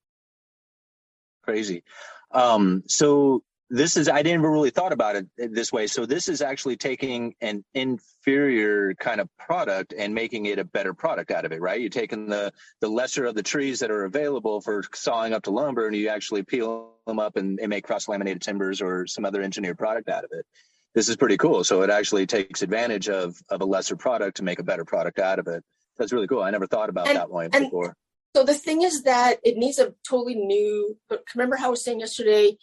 Crazy. 1.43 1.85
Um, 2.33 2.83
so 2.87 3.45
this 3.69 3.97
is 3.97 4.09
I 4.09 4.23
didn't 4.23 4.43
really 4.43 4.71
thought 4.71 4.93
about 4.93 5.17
it 5.17 5.27
this 5.37 5.73
way. 5.73 5.87
So 5.89 6.07
this 6.07 6.29
is 6.29 6.41
actually 6.41 6.77
taking 6.77 7.35
an 7.41 7.65
inferior 7.75 8.95
kind 8.95 9.21
of 9.21 9.29
product 9.39 9.93
and 9.97 10.15
making 10.15 10.47
it 10.47 10.59
a 10.59 10.65
better 10.65 10.95
product 10.95 11.31
out 11.31 11.45
of 11.45 11.53
it, 11.53 11.61
right? 11.61 11.81
You're 11.81 11.91
taking 11.91 12.29
the 12.29 12.53
the 12.81 12.89
lesser 12.89 13.25
of 13.25 13.35
the 13.35 13.43
trees 13.43 13.81
that 13.81 13.91
are 13.91 14.05
available 14.05 14.61
for 14.61 14.85
sawing 14.95 15.33
up 15.33 15.45
to 15.45 15.51
lumber, 15.51 15.87
and 15.87 15.97
you 15.97 16.09
actually 16.09 16.45
peel 16.45 16.93
them 17.07 17.19
up 17.19 17.37
and, 17.37 17.59
and 17.59 17.69
make 17.69 17.85
cross 17.85 18.09
laminated 18.09 18.43
timbers 18.43 18.81
or 18.81 19.07
some 19.07 19.25
other 19.25 19.43
engineered 19.43 19.79
product 19.79 20.09
out 20.09 20.25
of 20.25 20.31
it. 20.33 20.47
This 20.95 21.09
is 21.09 21.17
pretty 21.17 21.37
cool. 21.37 21.65
So 21.65 21.83
it 21.83 21.91
actually 21.91 22.27
takes 22.27 22.63
advantage 22.63 23.09
of 23.09 23.37
of 23.49 23.63
a 23.63 23.67
lesser 23.67 23.97
product 23.97 24.37
to 24.37 24.45
make 24.45 24.61
a 24.61 24.65
better 24.65 24.85
product 24.85 25.19
out 25.19 25.41
of 25.41 25.49
it. 25.49 25.65
That's 25.99 26.13
really 26.13 26.29
cool. 26.29 26.43
I 26.43 26.51
never 26.51 26.69
thought 26.69 26.89
about 26.89 27.09
and, 27.09 27.17
that 27.17 27.31
way 27.31 27.49
before. 27.49 27.97
So 28.37 28.45
the 28.45 28.55
thing 28.55 28.83
is 28.83 29.03
that 29.05 29.39
it 29.43 29.57
needs 29.57 29.79
a 29.79 29.95
totally 30.09 30.37
new. 30.37 30.97
But 31.09 31.25
remember 31.35 31.57
how 31.57 31.69
I 31.69 31.71
was 31.71 31.83
saying 31.83 32.01
yesterday 32.01 32.59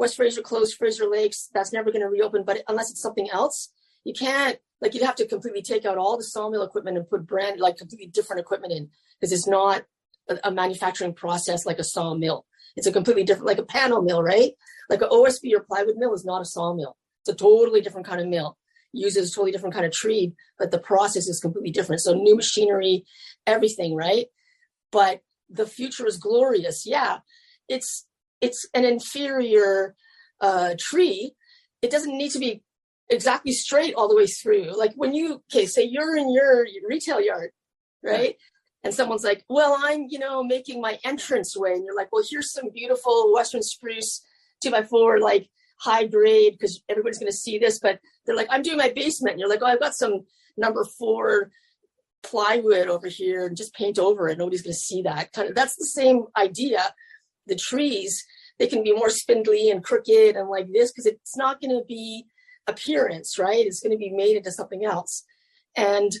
West 0.00 0.16
Fraser 0.16 0.40
closed 0.40 0.78
Fraser 0.78 1.06
Lakes. 1.06 1.50
That's 1.52 1.74
never 1.74 1.92
going 1.92 2.00
to 2.00 2.08
reopen, 2.08 2.42
but 2.42 2.62
unless 2.68 2.90
it's 2.90 3.02
something 3.02 3.28
else, 3.30 3.70
you 4.02 4.14
can't. 4.14 4.58
Like 4.80 4.94
you'd 4.94 5.04
have 5.04 5.16
to 5.16 5.26
completely 5.26 5.60
take 5.60 5.84
out 5.84 5.98
all 5.98 6.16
the 6.16 6.24
sawmill 6.24 6.62
equipment 6.62 6.96
and 6.96 7.08
put 7.08 7.26
brand 7.26 7.60
like 7.60 7.76
completely 7.76 8.06
different 8.06 8.40
equipment 8.40 8.72
in 8.72 8.88
because 9.20 9.30
it's 9.30 9.46
not 9.46 9.84
a, 10.30 10.38
a, 10.44 10.50
manufacturing 10.50 11.12
process 11.12 11.66
like 11.66 11.78
a 11.78 11.84
sawmill. 11.84 12.46
It's 12.76 12.86
a 12.86 12.92
completely 12.92 13.24
different, 13.24 13.46
like 13.46 13.58
a 13.58 13.62
panel 13.62 14.00
mill, 14.00 14.22
right? 14.22 14.52
Like 14.88 15.02
an 15.02 15.10
OSB 15.10 15.52
or 15.54 15.60
plywood 15.60 15.98
mill 15.98 16.14
is 16.14 16.24
not 16.24 16.40
a 16.40 16.46
sawmill. 16.46 16.96
It's 17.20 17.34
a 17.34 17.36
totally 17.36 17.82
different 17.82 18.06
kind 18.06 18.22
of 18.22 18.26
mill. 18.26 18.56
Uses 18.94 19.30
a 19.30 19.34
totally 19.34 19.52
different 19.52 19.74
kind 19.74 19.84
of 19.84 19.92
tree, 19.92 20.32
but 20.58 20.70
the 20.70 20.78
process 20.78 21.28
is 21.28 21.40
completely 21.40 21.72
different. 21.72 22.00
So 22.00 22.14
new 22.14 22.36
machinery, 22.36 23.04
everything, 23.46 23.94
right? 23.94 24.28
But 24.90 25.20
the 25.50 25.66
future 25.66 26.06
is 26.06 26.16
glorious. 26.16 26.86
Yeah, 26.86 27.18
it's 27.68 28.06
it's 28.40 28.66
an 28.74 28.84
inferior 28.84 29.94
uh, 30.40 30.74
tree, 30.78 31.32
it 31.82 31.90
doesn't 31.90 32.16
need 32.16 32.30
to 32.32 32.38
be 32.38 32.62
exactly 33.08 33.52
straight 33.52 33.94
all 33.94 34.08
the 34.08 34.16
way 34.16 34.26
through. 34.26 34.76
Like 34.76 34.92
when 34.96 35.14
you, 35.14 35.42
okay, 35.52 35.66
say 35.66 35.84
you're 35.84 36.16
in 36.16 36.32
your 36.32 36.66
retail 36.88 37.20
yard, 37.20 37.50
right? 38.02 38.36
And 38.82 38.94
someone's 38.94 39.24
like, 39.24 39.44
well, 39.48 39.76
I'm, 39.78 40.06
you 40.08 40.18
know, 40.18 40.42
making 40.42 40.80
my 40.80 40.98
entrance 41.04 41.56
way. 41.56 41.72
And 41.72 41.84
you're 41.84 41.96
like, 41.96 42.10
well, 42.12 42.24
here's 42.28 42.52
some 42.52 42.70
beautiful 42.72 43.32
Western 43.32 43.62
spruce 43.62 44.24
two 44.62 44.70
by 44.70 44.82
four, 44.82 45.20
like 45.20 45.50
high 45.78 46.06
grade, 46.06 46.52
because 46.52 46.82
everybody's 46.88 47.18
going 47.18 47.30
to 47.30 47.36
see 47.36 47.58
this. 47.58 47.78
But 47.78 47.98
they're 48.24 48.36
like, 48.36 48.48
I'm 48.50 48.62
doing 48.62 48.78
my 48.78 48.90
basement. 48.90 49.32
And 49.32 49.40
you're 49.40 49.50
like, 49.50 49.60
oh, 49.62 49.66
I've 49.66 49.80
got 49.80 49.94
some 49.94 50.24
number 50.56 50.84
four 50.98 51.50
plywood 52.22 52.88
over 52.88 53.08
here 53.08 53.46
and 53.46 53.56
just 53.56 53.74
paint 53.74 53.98
over 53.98 54.28
it. 54.28 54.38
Nobody's 54.38 54.62
going 54.62 54.74
to 54.74 54.78
see 54.78 55.02
that. 55.02 55.32
Kind 55.32 55.50
of, 55.50 55.54
that's 55.54 55.76
the 55.76 55.86
same 55.86 56.24
idea 56.36 56.94
the 57.50 57.56
trees, 57.56 58.24
they 58.58 58.66
can 58.66 58.82
be 58.82 58.94
more 58.94 59.10
spindly 59.10 59.70
and 59.70 59.84
crooked 59.84 60.36
and 60.36 60.48
like 60.48 60.72
this 60.72 60.90
because 60.90 61.06
it's 61.06 61.36
not 61.36 61.60
going 61.60 61.78
to 61.78 61.84
be 61.86 62.24
appearance, 62.66 63.38
right? 63.38 63.66
It's 63.66 63.80
going 63.80 63.92
to 63.92 63.98
be 63.98 64.10
made 64.10 64.36
into 64.36 64.50
something 64.50 64.84
else. 64.84 65.24
And 65.76 66.12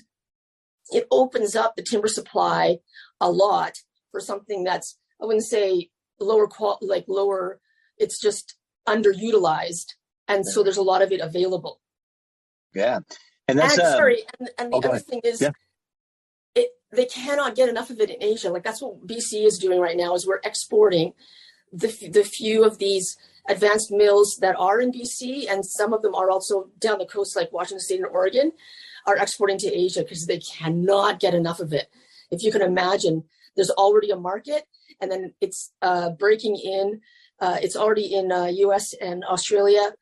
it 0.90 1.06
opens 1.10 1.56
up 1.56 1.76
the 1.76 1.82
timber 1.82 2.08
supply 2.08 2.78
a 3.20 3.30
lot 3.30 3.78
for 4.10 4.20
something 4.20 4.64
that's 4.64 4.98
I 5.22 5.26
wouldn't 5.26 5.44
say 5.44 5.90
lower 6.18 6.46
qual 6.46 6.78
like 6.80 7.04
lower. 7.08 7.60
It's 7.98 8.18
just 8.18 8.56
underutilized, 8.88 9.94
and 10.28 10.46
so 10.46 10.62
there's 10.62 10.78
a 10.78 10.82
lot 10.82 11.02
of 11.02 11.12
it 11.12 11.20
available. 11.20 11.80
Yeah, 12.74 13.00
and 13.46 13.58
that's 13.58 13.78
and, 13.78 13.86
um, 13.86 13.92
sorry. 13.92 14.22
And, 14.38 14.50
and 14.58 14.72
the 14.72 14.76
oh, 14.76 14.88
other 14.88 14.98
thing 14.98 15.20
is, 15.24 15.40
yeah. 15.40 15.50
It 16.54 16.70
they 16.92 17.06
cannot 17.06 17.54
get 17.54 17.68
enough 17.68 17.90
of 17.90 18.00
it 18.00 18.10
in 18.10 18.22
Asia. 18.22 18.50
Like 18.50 18.64
that's 18.64 18.82
what 18.82 19.06
BC 19.06 19.46
is 19.46 19.58
doing 19.58 19.80
right 19.80 19.96
now. 19.96 20.14
Is 20.14 20.26
we're 20.26 20.40
exporting 20.44 21.12
the 21.72 21.88
the 22.12 22.24
few 22.24 22.64
of 22.64 22.78
these 22.78 23.16
advanced 23.48 23.90
mills 23.90 24.38
that 24.40 24.56
are 24.58 24.80
in 24.80 24.92
BC, 24.92 25.50
and 25.50 25.64
some 25.64 25.92
of 25.92 26.02
them 26.02 26.14
are 26.14 26.30
also 26.30 26.70
down 26.78 26.98
the 26.98 27.06
coast, 27.06 27.36
like 27.36 27.52
Washington 27.52 27.80
State 27.80 28.00
and 28.00 28.06
Oregon, 28.06 28.52
are 29.06 29.16
exporting 29.16 29.58
to 29.58 29.72
Asia 29.72 30.02
because 30.02 30.26
they 30.26 30.38
cannot 30.38 31.20
get 31.20 31.34
enough 31.34 31.60
of 31.60 31.72
it. 31.72 31.88
If 32.30 32.42
you 32.42 32.52
can 32.52 32.62
imagine, 32.62 33.24
there's 33.56 33.70
already 33.70 34.10
a 34.10 34.16
market, 34.16 34.64
and 35.00 35.10
then 35.10 35.34
it's 35.40 35.72
uh, 35.82 36.10
breaking 36.10 36.56
in. 36.56 37.00
Uh, 37.40 37.58
it's 37.62 37.76
already 37.76 38.14
in 38.14 38.30
uh, 38.30 38.46
U.S. 38.46 38.92
and 39.00 39.24
Australia, 39.24 39.92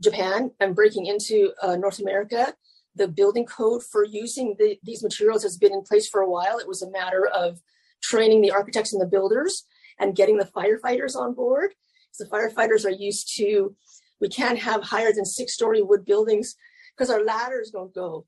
Japan, 0.00 0.50
and 0.60 0.74
breaking 0.74 1.06
into 1.06 1.52
uh, 1.62 1.76
North 1.76 1.98
America. 1.98 2.54
The 2.96 3.08
building 3.08 3.46
code 3.46 3.82
for 3.82 4.04
using 4.04 4.56
the, 4.58 4.78
these 4.82 5.02
materials 5.02 5.42
has 5.42 5.56
been 5.56 5.72
in 5.72 5.82
place 5.82 6.08
for 6.08 6.20
a 6.20 6.30
while. 6.30 6.58
It 6.58 6.68
was 6.68 6.82
a 6.82 6.90
matter 6.90 7.26
of 7.26 7.60
training 8.02 8.40
the 8.40 8.50
architects 8.50 8.92
and 8.92 9.00
the 9.00 9.06
builders 9.06 9.64
and 9.98 10.16
getting 10.16 10.38
the 10.38 10.50
firefighters 10.56 11.14
on 11.14 11.34
board. 11.34 11.74
So 12.12 12.24
the 12.24 12.30
firefighters 12.30 12.84
are 12.84 12.90
used 12.90 13.36
to, 13.36 13.76
we 14.20 14.28
can't 14.28 14.58
have 14.58 14.82
higher 14.82 15.12
than 15.12 15.24
six 15.24 15.52
story 15.52 15.82
wood 15.82 16.04
buildings 16.04 16.56
because 16.96 17.10
our 17.10 17.22
ladders 17.22 17.70
don't 17.70 17.94
go 17.94 18.26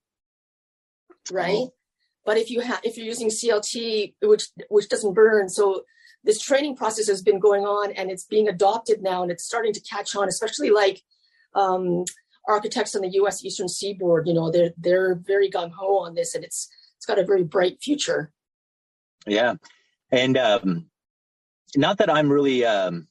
right? 1.30 1.54
Oh. 1.54 1.74
But 2.24 2.36
if 2.36 2.50
you 2.50 2.60
have 2.60 2.80
if 2.84 2.96
you're 2.96 3.06
using 3.06 3.28
CLT, 3.28 4.14
which 4.22 4.48
which 4.68 4.88
doesn't 4.88 5.14
burn, 5.14 5.48
so 5.48 5.84
this 6.24 6.40
training 6.40 6.76
process 6.76 7.08
has 7.08 7.22
been 7.22 7.38
going 7.38 7.64
on 7.64 7.92
and 7.92 8.10
it's 8.10 8.24
being 8.24 8.48
adopted 8.48 9.02
now 9.02 9.22
and 9.22 9.30
it's 9.30 9.44
starting 9.44 9.72
to 9.72 9.80
catch 9.80 10.14
on, 10.14 10.28
especially 10.28 10.70
like 10.70 11.02
um, 11.54 12.04
architects 12.48 12.96
on 12.96 13.02
the 13.02 13.10
U.S. 13.10 13.44
Eastern 13.44 13.68
Seaboard. 13.68 14.26
You 14.26 14.34
know, 14.34 14.50
they're 14.50 14.72
they're 14.76 15.14
very 15.14 15.50
gung 15.50 15.70
ho 15.70 15.98
on 15.98 16.14
this, 16.14 16.34
and 16.34 16.42
it's 16.42 16.68
it's 16.96 17.06
got 17.06 17.18
a 17.18 17.24
very 17.24 17.44
bright 17.44 17.78
future. 17.80 18.32
Yeah, 19.26 19.54
and 20.10 20.36
um, 20.36 20.86
not 21.76 21.98
that 21.98 22.10
I'm 22.10 22.32
really 22.32 22.64
um, 22.64 23.06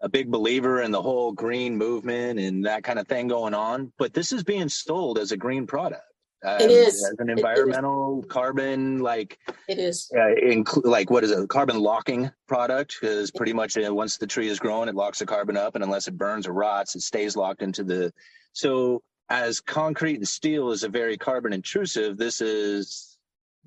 a 0.00 0.08
big 0.08 0.30
believer 0.30 0.80
in 0.80 0.90
the 0.90 1.02
whole 1.02 1.32
green 1.32 1.76
movement 1.76 2.38
and 2.38 2.64
that 2.66 2.84
kind 2.84 2.98
of 2.98 3.06
thing 3.06 3.28
going 3.28 3.54
on, 3.54 3.92
but 3.98 4.14
this 4.14 4.32
is 4.32 4.44
being 4.44 4.68
sold 4.68 5.18
as 5.18 5.32
a 5.32 5.36
green 5.36 5.66
product. 5.66 6.02
Um, 6.42 6.60
it 6.60 6.70
is. 6.70 7.04
as 7.04 7.16
an 7.18 7.28
environmental 7.28 8.22
carbon 8.28 9.00
like 9.00 9.38
it 9.68 9.78
is. 9.78 10.10
uh, 10.14 10.34
inc- 10.42 10.84
like 10.84 11.10
what 11.10 11.22
is 11.22 11.30
it 11.30 11.48
carbon 11.48 11.78
locking 11.78 12.30
product 12.48 12.96
because 13.00 13.30
pretty 13.30 13.52
much 13.52 13.76
uh, 13.76 13.94
once 13.94 14.16
the 14.16 14.26
tree 14.26 14.48
is 14.48 14.58
grown 14.58 14.88
it 14.88 14.94
locks 14.94 15.18
the 15.18 15.26
carbon 15.26 15.56
up 15.58 15.74
and 15.74 15.84
unless 15.84 16.08
it 16.08 16.16
burns 16.16 16.46
or 16.46 16.52
rots 16.52 16.94
it 16.96 17.02
stays 17.02 17.36
locked 17.36 17.62
into 17.62 17.84
the 17.84 18.10
so 18.54 19.02
as 19.28 19.60
concrete 19.60 20.16
and 20.16 20.26
steel 20.26 20.70
is 20.70 20.82
a 20.82 20.88
very 20.88 21.18
carbon 21.18 21.52
intrusive 21.52 22.16
this 22.16 22.40
is 22.40 23.18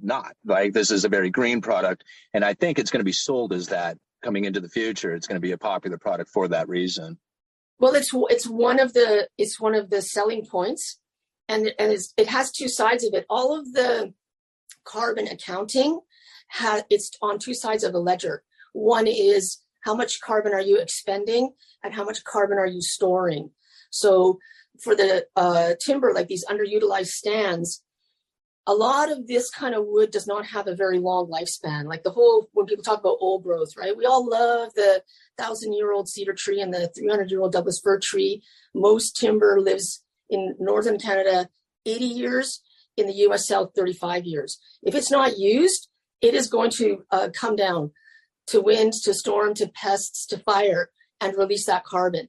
not 0.01 0.33
like 0.43 0.73
this 0.73 0.89
is 0.89 1.05
a 1.05 1.09
very 1.09 1.29
green 1.29 1.61
product 1.61 2.03
and 2.33 2.43
i 2.43 2.55
think 2.55 2.79
it's 2.79 2.89
going 2.89 2.99
to 3.01 3.05
be 3.05 3.11
sold 3.11 3.53
as 3.53 3.67
that 3.67 3.97
coming 4.23 4.45
into 4.45 4.59
the 4.61 4.69
future. 4.69 5.13
It's 5.13 5.27
going 5.27 5.35
to 5.35 5.45
be 5.45 5.51
a 5.51 5.57
popular 5.57 5.97
product 5.97 6.29
for 6.31 6.47
that 6.47 6.67
reason. 6.67 7.19
Well 7.79 7.93
it's 7.93 8.11
it's 8.13 8.47
one 8.47 8.79
of 8.79 8.93
the 8.93 9.27
it's 9.37 9.59
one 9.59 9.75
of 9.75 9.89
the 9.89 10.01
selling 10.01 10.45
points 10.45 10.97
and 11.53 11.73
and 11.79 11.97
it 12.17 12.27
has 12.27 12.51
two 12.51 12.67
sides 12.67 13.03
of 13.03 13.13
it. 13.13 13.25
All 13.29 13.57
of 13.57 13.73
the 13.73 14.13
carbon 14.85 15.27
accounting 15.27 15.99
has 16.49 16.83
it's 16.89 17.11
on 17.21 17.39
two 17.39 17.53
sides 17.53 17.83
of 17.83 17.93
the 17.93 17.99
ledger. 17.99 18.43
One 18.73 19.07
is 19.07 19.59
how 19.81 19.95
much 19.95 20.21
carbon 20.21 20.53
are 20.53 20.61
you 20.61 20.79
expending, 20.79 21.53
and 21.83 21.93
how 21.93 22.03
much 22.03 22.23
carbon 22.23 22.57
are 22.57 22.67
you 22.67 22.81
storing. 22.81 23.51
So 23.91 24.39
for 24.81 24.95
the 24.95 25.27
uh, 25.35 25.73
timber, 25.79 26.13
like 26.13 26.27
these 26.27 26.45
underutilized 26.45 27.07
stands, 27.07 27.83
a 28.65 28.73
lot 28.73 29.11
of 29.11 29.27
this 29.27 29.49
kind 29.49 29.75
of 29.75 29.85
wood 29.85 30.09
does 30.11 30.25
not 30.25 30.45
have 30.45 30.67
a 30.67 30.75
very 30.75 30.99
long 30.99 31.29
lifespan. 31.29 31.85
Like 31.85 32.03
the 32.03 32.11
whole, 32.11 32.49
when 32.53 32.65
people 32.65 32.83
talk 32.83 32.99
about 32.99 33.17
old 33.19 33.43
growth, 33.43 33.75
right? 33.77 33.95
We 33.95 34.05
all 34.05 34.27
love 34.27 34.73
the 34.73 35.03
thousand 35.37 35.73
year 35.73 35.91
old 35.91 36.07
cedar 36.07 36.33
tree 36.33 36.61
and 36.61 36.73
the 36.73 36.87
300 36.95 37.29
year 37.29 37.41
old 37.41 37.51
Douglas 37.51 37.81
fir 37.83 37.99
tree. 37.99 38.41
Most 38.73 39.17
timber 39.17 39.59
lives 39.59 40.02
in 40.33 40.55
northern 40.59 40.99
Canada 40.99 41.49
80 41.85 42.05
years, 42.05 42.61
in 42.97 43.07
the 43.07 43.13
US 43.27 43.47
South 43.47 43.71
35 43.75 44.25
years. 44.25 44.59
If 44.83 44.95
it's 44.95 45.11
not 45.11 45.37
used, 45.37 45.89
it 46.21 46.33
is 46.33 46.47
going 46.47 46.71
to 46.71 47.03
uh, 47.11 47.29
come 47.33 47.55
down 47.55 47.91
to 48.47 48.61
wind, 48.61 48.93
to 49.03 49.13
storm, 49.13 49.53
to 49.55 49.67
pests, 49.67 50.25
to 50.27 50.37
fire, 50.37 50.89
and 51.21 51.37
release 51.37 51.65
that 51.65 51.85
carbon. 51.85 52.27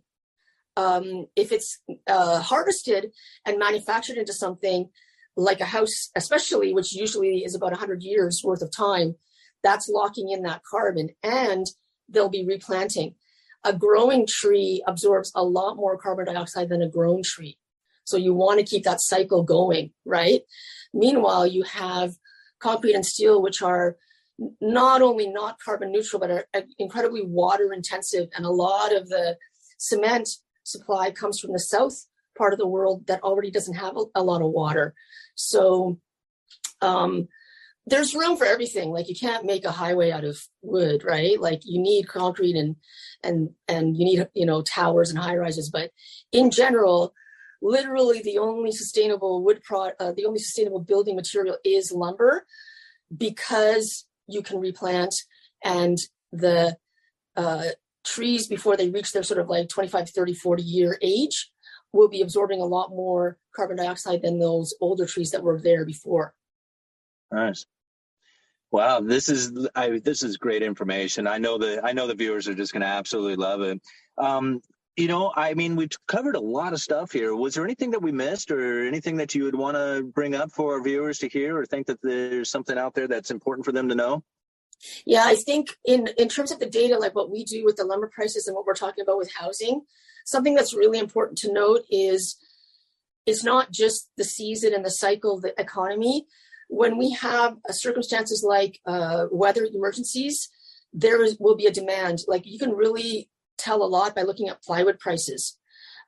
Um, 0.76 1.26
if 1.36 1.52
it's 1.52 1.78
uh, 2.06 2.40
harvested 2.40 3.12
and 3.44 3.58
manufactured 3.58 4.16
into 4.16 4.32
something 4.32 4.90
like 5.36 5.60
a 5.60 5.66
house, 5.66 6.10
especially, 6.16 6.72
which 6.72 6.94
usually 6.94 7.44
is 7.44 7.54
about 7.54 7.72
100 7.72 8.02
years 8.02 8.42
worth 8.44 8.62
of 8.62 8.70
time, 8.70 9.16
that's 9.62 9.88
locking 9.88 10.30
in 10.30 10.42
that 10.42 10.62
carbon 10.68 11.10
and 11.22 11.66
they'll 12.08 12.28
be 12.28 12.44
replanting. 12.44 13.14
A 13.64 13.72
growing 13.72 14.26
tree 14.26 14.82
absorbs 14.86 15.32
a 15.34 15.42
lot 15.42 15.76
more 15.76 15.96
carbon 15.96 16.26
dioxide 16.26 16.68
than 16.68 16.82
a 16.82 16.88
grown 16.88 17.22
tree. 17.22 17.56
So 18.04 18.16
you 18.16 18.34
want 18.34 18.60
to 18.60 18.66
keep 18.66 18.84
that 18.84 19.00
cycle 19.00 19.42
going, 19.42 19.92
right? 20.04 20.42
Meanwhile, 20.92 21.46
you 21.46 21.62
have 21.64 22.14
concrete 22.60 22.94
and 22.94 23.04
steel, 23.04 23.42
which 23.42 23.62
are 23.62 23.96
not 24.60 25.02
only 25.02 25.28
not 25.28 25.58
carbon 25.64 25.92
neutral, 25.92 26.20
but 26.20 26.30
are 26.30 26.46
incredibly 26.78 27.22
water 27.22 27.72
intensive. 27.72 28.28
And 28.34 28.44
a 28.44 28.50
lot 28.50 28.94
of 28.94 29.08
the 29.08 29.36
cement 29.78 30.28
supply 30.64 31.10
comes 31.10 31.38
from 31.38 31.52
the 31.52 31.60
south 31.60 32.06
part 32.36 32.52
of 32.52 32.58
the 32.58 32.66
world 32.66 33.06
that 33.06 33.22
already 33.22 33.50
doesn't 33.50 33.74
have 33.74 33.96
a, 34.14 34.22
lot 34.22 34.42
of 34.42 34.50
water. 34.50 34.94
So 35.36 36.00
um, 36.80 37.28
there's 37.86 38.14
room 38.14 38.36
for 38.36 38.46
everything. 38.46 38.90
Like 38.90 39.08
you 39.08 39.14
can't 39.14 39.44
make 39.44 39.64
a 39.64 39.70
highway 39.70 40.10
out 40.10 40.24
of 40.24 40.38
wood, 40.62 41.04
right? 41.04 41.40
Like 41.40 41.60
you 41.64 41.80
need 41.80 42.08
concrete 42.08 42.56
and 42.56 42.76
and 43.22 43.50
and 43.68 43.96
you 43.96 44.04
need 44.04 44.26
you 44.34 44.46
know 44.46 44.62
towers 44.62 45.10
and 45.10 45.18
high 45.18 45.36
rises. 45.36 45.70
But 45.70 45.90
in 46.32 46.50
general, 46.50 47.14
literally 47.64 48.20
the 48.22 48.38
only 48.38 48.70
sustainable 48.70 49.42
wood 49.42 49.62
product, 49.62 50.00
uh, 50.00 50.12
the 50.12 50.26
only 50.26 50.38
sustainable 50.38 50.80
building 50.80 51.16
material 51.16 51.56
is 51.64 51.90
lumber 51.90 52.44
because 53.16 54.06
you 54.28 54.42
can 54.42 54.60
replant 54.60 55.14
and 55.64 55.98
the 56.30 56.76
uh, 57.36 57.64
trees 58.04 58.46
before 58.46 58.76
they 58.76 58.90
reach 58.90 59.12
their 59.12 59.22
sort 59.22 59.40
of 59.40 59.48
like 59.48 59.68
25 59.68 60.10
30 60.10 60.34
40 60.34 60.62
year 60.62 60.98
age 61.00 61.50
will 61.92 62.08
be 62.08 62.20
absorbing 62.20 62.60
a 62.60 62.66
lot 62.66 62.90
more 62.90 63.38
carbon 63.56 63.76
dioxide 63.76 64.20
than 64.20 64.38
those 64.38 64.74
older 64.80 65.06
trees 65.06 65.30
that 65.30 65.42
were 65.42 65.58
there 65.58 65.86
before. 65.86 66.34
Nice. 67.32 67.64
Wow 68.70 69.00
this 69.00 69.28
is 69.30 69.68
I, 69.74 70.00
this 70.00 70.22
is 70.22 70.36
great 70.36 70.62
information. 70.62 71.26
I 71.26 71.38
know 71.38 71.56
the 71.56 71.82
i 71.82 71.92
know 71.92 72.06
the 72.06 72.14
viewers 72.14 72.46
are 72.46 72.54
just 72.54 72.74
going 72.74 72.82
to 72.82 72.86
absolutely 72.86 73.36
love 73.36 73.62
it. 73.62 73.80
Um, 74.18 74.60
you 74.96 75.08
know, 75.08 75.32
I 75.34 75.54
mean, 75.54 75.74
we've 75.74 75.90
covered 76.06 76.36
a 76.36 76.40
lot 76.40 76.72
of 76.72 76.80
stuff 76.80 77.10
here. 77.10 77.34
Was 77.34 77.54
there 77.54 77.64
anything 77.64 77.90
that 77.92 78.02
we 78.02 78.12
missed 78.12 78.50
or 78.50 78.86
anything 78.86 79.16
that 79.16 79.34
you 79.34 79.44
would 79.44 79.56
want 79.56 79.76
to 79.76 80.04
bring 80.04 80.34
up 80.34 80.52
for 80.52 80.74
our 80.74 80.82
viewers 80.82 81.18
to 81.18 81.28
hear 81.28 81.58
or 81.58 81.66
think 81.66 81.88
that 81.88 82.00
there's 82.02 82.50
something 82.50 82.78
out 82.78 82.94
there 82.94 83.08
that's 83.08 83.32
important 83.32 83.64
for 83.64 83.72
them 83.72 83.88
to 83.88 83.94
know? 83.94 84.22
Yeah, 85.04 85.24
I 85.24 85.34
think 85.34 85.76
in, 85.84 86.08
in 86.18 86.28
terms 86.28 86.52
of 86.52 86.60
the 86.60 86.68
data, 86.68 86.98
like 86.98 87.14
what 87.14 87.30
we 87.30 87.44
do 87.44 87.64
with 87.64 87.76
the 87.76 87.84
lumber 87.84 88.10
prices 88.14 88.46
and 88.46 88.54
what 88.54 88.66
we're 88.66 88.74
talking 88.74 89.02
about 89.02 89.18
with 89.18 89.32
housing, 89.32 89.82
something 90.24 90.54
that's 90.54 90.74
really 90.74 90.98
important 90.98 91.38
to 91.38 91.52
note 91.52 91.82
is 91.90 92.36
it's 93.26 93.42
not 93.42 93.72
just 93.72 94.10
the 94.16 94.24
season 94.24 94.74
and 94.74 94.84
the 94.84 94.90
cycle, 94.90 95.36
of 95.36 95.42
the 95.42 95.58
economy. 95.60 96.26
When 96.68 96.98
we 96.98 97.12
have 97.12 97.56
circumstances 97.70 98.44
like 98.46 98.80
uh, 98.86 99.26
weather 99.30 99.66
emergencies, 99.72 100.50
there 100.92 101.18
will 101.40 101.56
be 101.56 101.66
a 101.66 101.72
demand. 101.72 102.20
Like 102.28 102.46
you 102.46 102.58
can 102.58 102.72
really 102.72 103.28
tell 103.58 103.82
a 103.82 103.86
lot 103.86 104.14
by 104.14 104.22
looking 104.22 104.48
at 104.48 104.62
plywood 104.62 104.98
prices. 104.98 105.58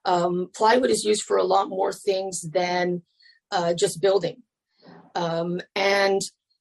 Um, 0.05 0.51
plywood 0.55 0.91
is 0.91 1.05
used 1.05 1.23
for 1.23 1.37
a 1.37 1.45
lot 1.45 1.69
more 1.69 1.93
things 1.93 2.43
than 2.43 3.03
uh, 3.51 3.75
just 3.75 4.01
building. 4.01 4.43
Um, 5.15 5.61
and 5.75 6.21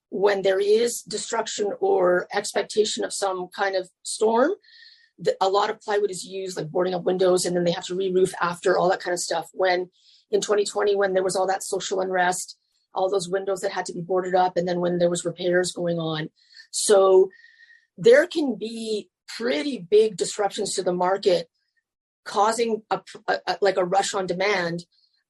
when 0.09 0.41
there 0.41 0.59
is 0.59 1.01
destruction 1.01 1.71
or 1.79 2.27
expectation 2.33 3.03
of 3.03 3.13
some 3.13 3.49
kind 3.55 3.75
of 3.75 3.89
storm, 4.03 4.51
the, 5.19 5.35
a 5.41 5.49
lot 5.49 5.69
of 5.69 5.81
plywood 5.81 6.11
is 6.11 6.23
used, 6.23 6.57
like 6.57 6.71
boarding 6.71 6.93
up 6.93 7.03
windows, 7.03 7.45
and 7.45 7.55
then 7.55 7.63
they 7.63 7.71
have 7.71 7.85
to 7.85 7.95
re-roof 7.95 8.33
after 8.41 8.77
all 8.77 8.89
that 8.89 8.99
kind 8.99 9.13
of 9.13 9.19
stuff. 9.19 9.49
When 9.53 9.89
in 10.31 10.41
2020, 10.41 10.95
when 10.95 11.13
there 11.13 11.23
was 11.23 11.35
all 11.35 11.47
that 11.47 11.63
social 11.63 12.01
unrest, 12.01 12.57
all 12.93 13.09
those 13.09 13.29
windows 13.29 13.61
that 13.61 13.71
had 13.71 13.85
to 13.85 13.93
be 13.93 14.01
boarded 14.01 14.35
up, 14.35 14.57
and 14.57 14.67
then 14.67 14.79
when 14.79 14.97
there 14.97 15.09
was 15.09 15.25
repairs 15.25 15.71
going 15.71 15.99
on, 15.99 16.29
so 16.71 17.29
there 17.97 18.27
can 18.27 18.55
be 18.55 19.09
pretty 19.27 19.77
big 19.79 20.17
disruptions 20.17 20.73
to 20.73 20.83
the 20.83 20.93
market, 20.93 21.49
causing 22.23 22.83
a, 22.89 23.01
a, 23.27 23.57
like 23.61 23.77
a 23.77 23.85
rush 23.85 24.13
on 24.13 24.25
demand 24.25 24.85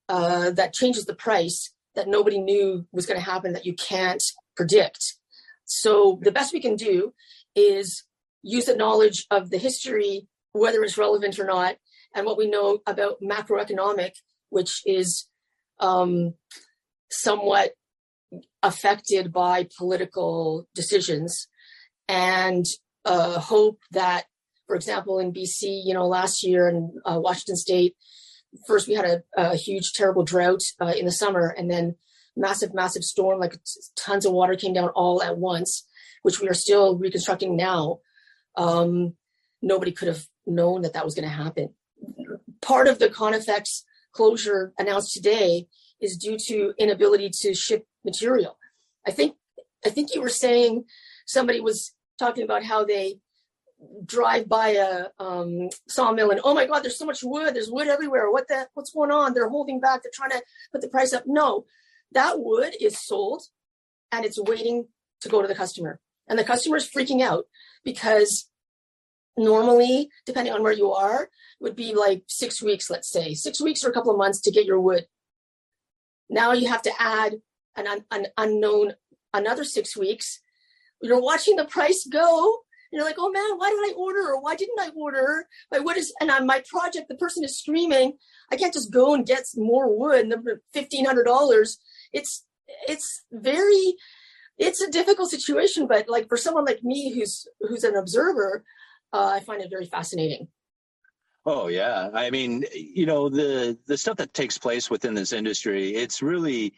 uh, 0.10 0.52
that 0.52 0.74
changes 0.74 1.06
the 1.06 1.16
price. 1.16 1.74
that 1.96 2.08
nobody 2.08 2.40
knew 2.40 2.86
was 2.92 3.06
going 3.06 3.20
to 3.20 3.26
happen 3.26 3.54
that 3.54 3.66
you 3.66 3.74
can't 3.74 4.24
predict. 4.56 5.16
So 5.66 6.20
the 6.22 6.32
best 6.32 6.54
we 6.54 6.62
can 6.62 6.76
do 6.76 7.14
is 7.56 8.04
use 8.44 8.66
the 8.66 8.76
knowledge 8.76 9.26
of 9.32 9.50
the 9.50 9.58
history, 9.58 10.28
whether 10.52 10.84
it's 10.84 10.98
relevant 10.98 11.40
or 11.40 11.46
not, 11.46 11.78
and 12.14 12.26
what 12.26 12.38
we 12.38 12.48
know 12.48 12.80
about 12.86 13.22
macroeconomic, 13.22 14.12
which 14.50 14.82
is 14.86 15.28
um, 15.80 16.36
somewhat 17.10 17.72
affected 18.62 19.32
by 19.32 19.68
political 19.78 20.68
decisions, 20.76 21.48
and 22.08 22.66
uh, 23.06 23.40
hope 23.40 23.80
that, 23.92 24.26
for 24.68 24.76
example, 24.76 25.20
in 25.20 25.32
BC, 25.32 25.84
you 25.86 25.94
know, 25.94 26.08
last 26.08 26.44
year 26.44 26.68
in 26.68 26.94
uh, 27.06 27.20
Washington 27.20 27.56
State, 27.56 27.96
first 28.68 28.88
we 28.88 28.96
had 28.96 29.06
a, 29.06 29.24
a 29.38 29.56
huge, 29.56 29.94
terrible 29.94 30.24
drought 30.24 30.62
uh, 30.82 30.94
in 30.98 31.06
the 31.06 31.12
summer, 31.12 31.48
and 31.58 31.70
then 31.70 31.96
massive, 32.36 32.74
massive 32.74 33.04
storm, 33.04 33.40
like 33.40 33.58
tons 33.96 34.26
of 34.26 34.34
water 34.34 34.56
came 34.56 34.74
down 34.74 34.90
all 34.90 35.22
at 35.22 35.38
once, 35.38 35.88
which 36.24 36.42
we 36.42 36.50
are 36.50 36.54
still 36.54 36.98
reconstructing 36.98 37.56
now. 37.56 38.00
Um, 38.56 39.16
nobody 39.62 39.92
could 39.92 40.08
have 40.08 40.26
known 40.46 40.82
that 40.82 40.94
that 40.94 41.06
was 41.06 41.16
going 41.16 41.28
to 41.28 41.36
happen. 41.36 41.74
Part 42.62 42.88
of 42.88 43.00
the 43.00 43.10
Conifex 43.10 43.84
closure 44.12 44.74
announced 44.78 45.14
today 45.14 45.68
is 46.02 46.18
due 46.18 46.38
to 46.38 46.74
inability 46.78 47.30
to 47.42 47.54
ship 47.54 47.86
material. 48.04 48.58
I 49.06 49.12
think 49.12 49.36
I 49.86 49.90
think 49.90 50.16
you 50.16 50.22
were 50.22 50.30
saying 50.30 50.86
somebody 51.26 51.60
was 51.60 51.94
talking 52.18 52.44
about 52.44 52.64
how 52.64 52.86
they 52.86 53.20
drive 54.06 54.48
by 54.48 54.70
a 54.70 55.08
um, 55.20 55.70
sawmill 55.88 56.32
and 56.32 56.40
oh 56.44 56.54
my 56.54 56.66
god, 56.66 56.80
there's 56.80 56.98
so 56.98 57.06
much 57.06 57.24
wood, 57.24 57.56
there's 57.56 57.70
wood 57.70 57.88
everywhere. 57.88 58.32
What 58.32 58.48
the 58.48 58.68
what's 58.74 58.92
going 58.92 59.12
on? 59.12 59.34
They're 59.34 59.50
holding 59.50 59.80
back. 59.80 60.04
They're 60.04 60.12
trying 60.14 60.32
to 60.32 60.42
put 60.72 60.82
the 60.82 60.88
price 60.88 61.14
up. 61.14 61.24
No, 61.26 61.66
that 62.12 62.40
wood 62.40 62.76
is 62.80 63.00
sold 63.00 63.44
and 64.12 64.26
it's 64.26 64.40
waiting 64.40 64.88
to 65.22 65.30
go 65.30 65.42
to 65.42 65.48
the 65.48 65.56
customer, 65.56 66.00
and 66.28 66.38
the 66.40 66.44
customer 66.44 66.78
is 66.78 66.90
freaking 66.90 67.22
out 67.22 67.46
because 67.84 68.50
normally, 69.38 70.10
depending 70.26 70.54
on 70.54 70.64
where 70.64 70.74
you 70.74 70.92
are, 70.94 71.30
would 71.60 71.76
be 71.76 71.94
like 71.94 72.24
six 72.28 72.62
weeks, 72.62 72.90
let's 72.90 73.10
say, 73.10 73.34
six 73.34 73.62
weeks 73.62 73.84
or 73.84 73.90
a 73.90 73.94
couple 73.94 74.12
of 74.12 74.18
months 74.18 74.40
to 74.42 74.52
get 74.52 74.66
your 74.66 74.80
wood. 74.80 75.06
Now 76.30 76.54
you 76.54 76.68
have 76.70 76.82
to 76.84 76.92
add 77.00 77.36
an, 77.76 78.06
an 78.12 78.28
unknown 78.38 78.94
another 79.34 79.64
six 79.64 79.96
weeks. 79.98 80.42
You're 81.06 81.22
watching 81.22 81.56
the 81.56 81.66
price 81.66 82.08
go. 82.12 82.62
and 82.92 82.98
you're 82.98 83.06
like, 83.06 83.18
oh 83.20 83.32
man, 83.32 83.58
why 83.58 83.70
did 83.70 83.80
I 83.80 83.94
order? 83.96 84.32
Or 84.32 84.42
why 84.42 84.56
didn't 84.56 84.80
I 84.80 84.90
order? 84.96 85.48
My 85.72 85.80
what 85.80 85.98
is, 85.98 86.14
and 86.20 86.32
on 86.32 86.46
my 86.46 86.64
project, 86.68 87.08
the 87.10 87.16
person 87.16 87.44
is 87.44 87.60
screaming. 87.60 88.14
I 88.52 88.56
can't 88.56 88.74
just 88.74 88.92
go 88.92 89.14
and 89.14 89.26
get 89.26 89.46
more 89.56 89.96
wood. 89.96 90.34
Fifteen 90.74 91.06
hundred 91.06 91.26
dollars. 91.26 91.78
It's 92.12 92.46
it's 92.88 93.24
very 93.32 93.96
it's 94.58 94.82
a 94.82 94.90
difficult 94.90 95.30
situation, 95.30 95.88
but 95.88 96.08
like 96.08 96.28
for 96.28 96.38
someone 96.38 96.66
like 96.66 96.84
me 96.84 97.14
who's 97.14 97.48
who's 97.60 97.84
an 97.84 97.96
observer, 97.96 98.64
uh, 99.14 99.32
I 99.36 99.40
find 99.42 99.62
it 99.62 99.70
very 99.70 99.86
fascinating. 99.86 100.48
Oh 101.46 101.68
yeah, 101.68 102.10
I 102.14 102.32
mean, 102.32 102.66
you 102.74 103.06
know, 103.06 103.30
the 103.30 103.78
the 103.86 103.98
stuff 103.98 104.18
that 104.18 104.34
takes 104.34 104.58
place 104.58 104.90
within 104.90 105.14
this 105.14 105.34
industry, 105.34 105.96
it's 105.96 106.22
really 106.22 106.74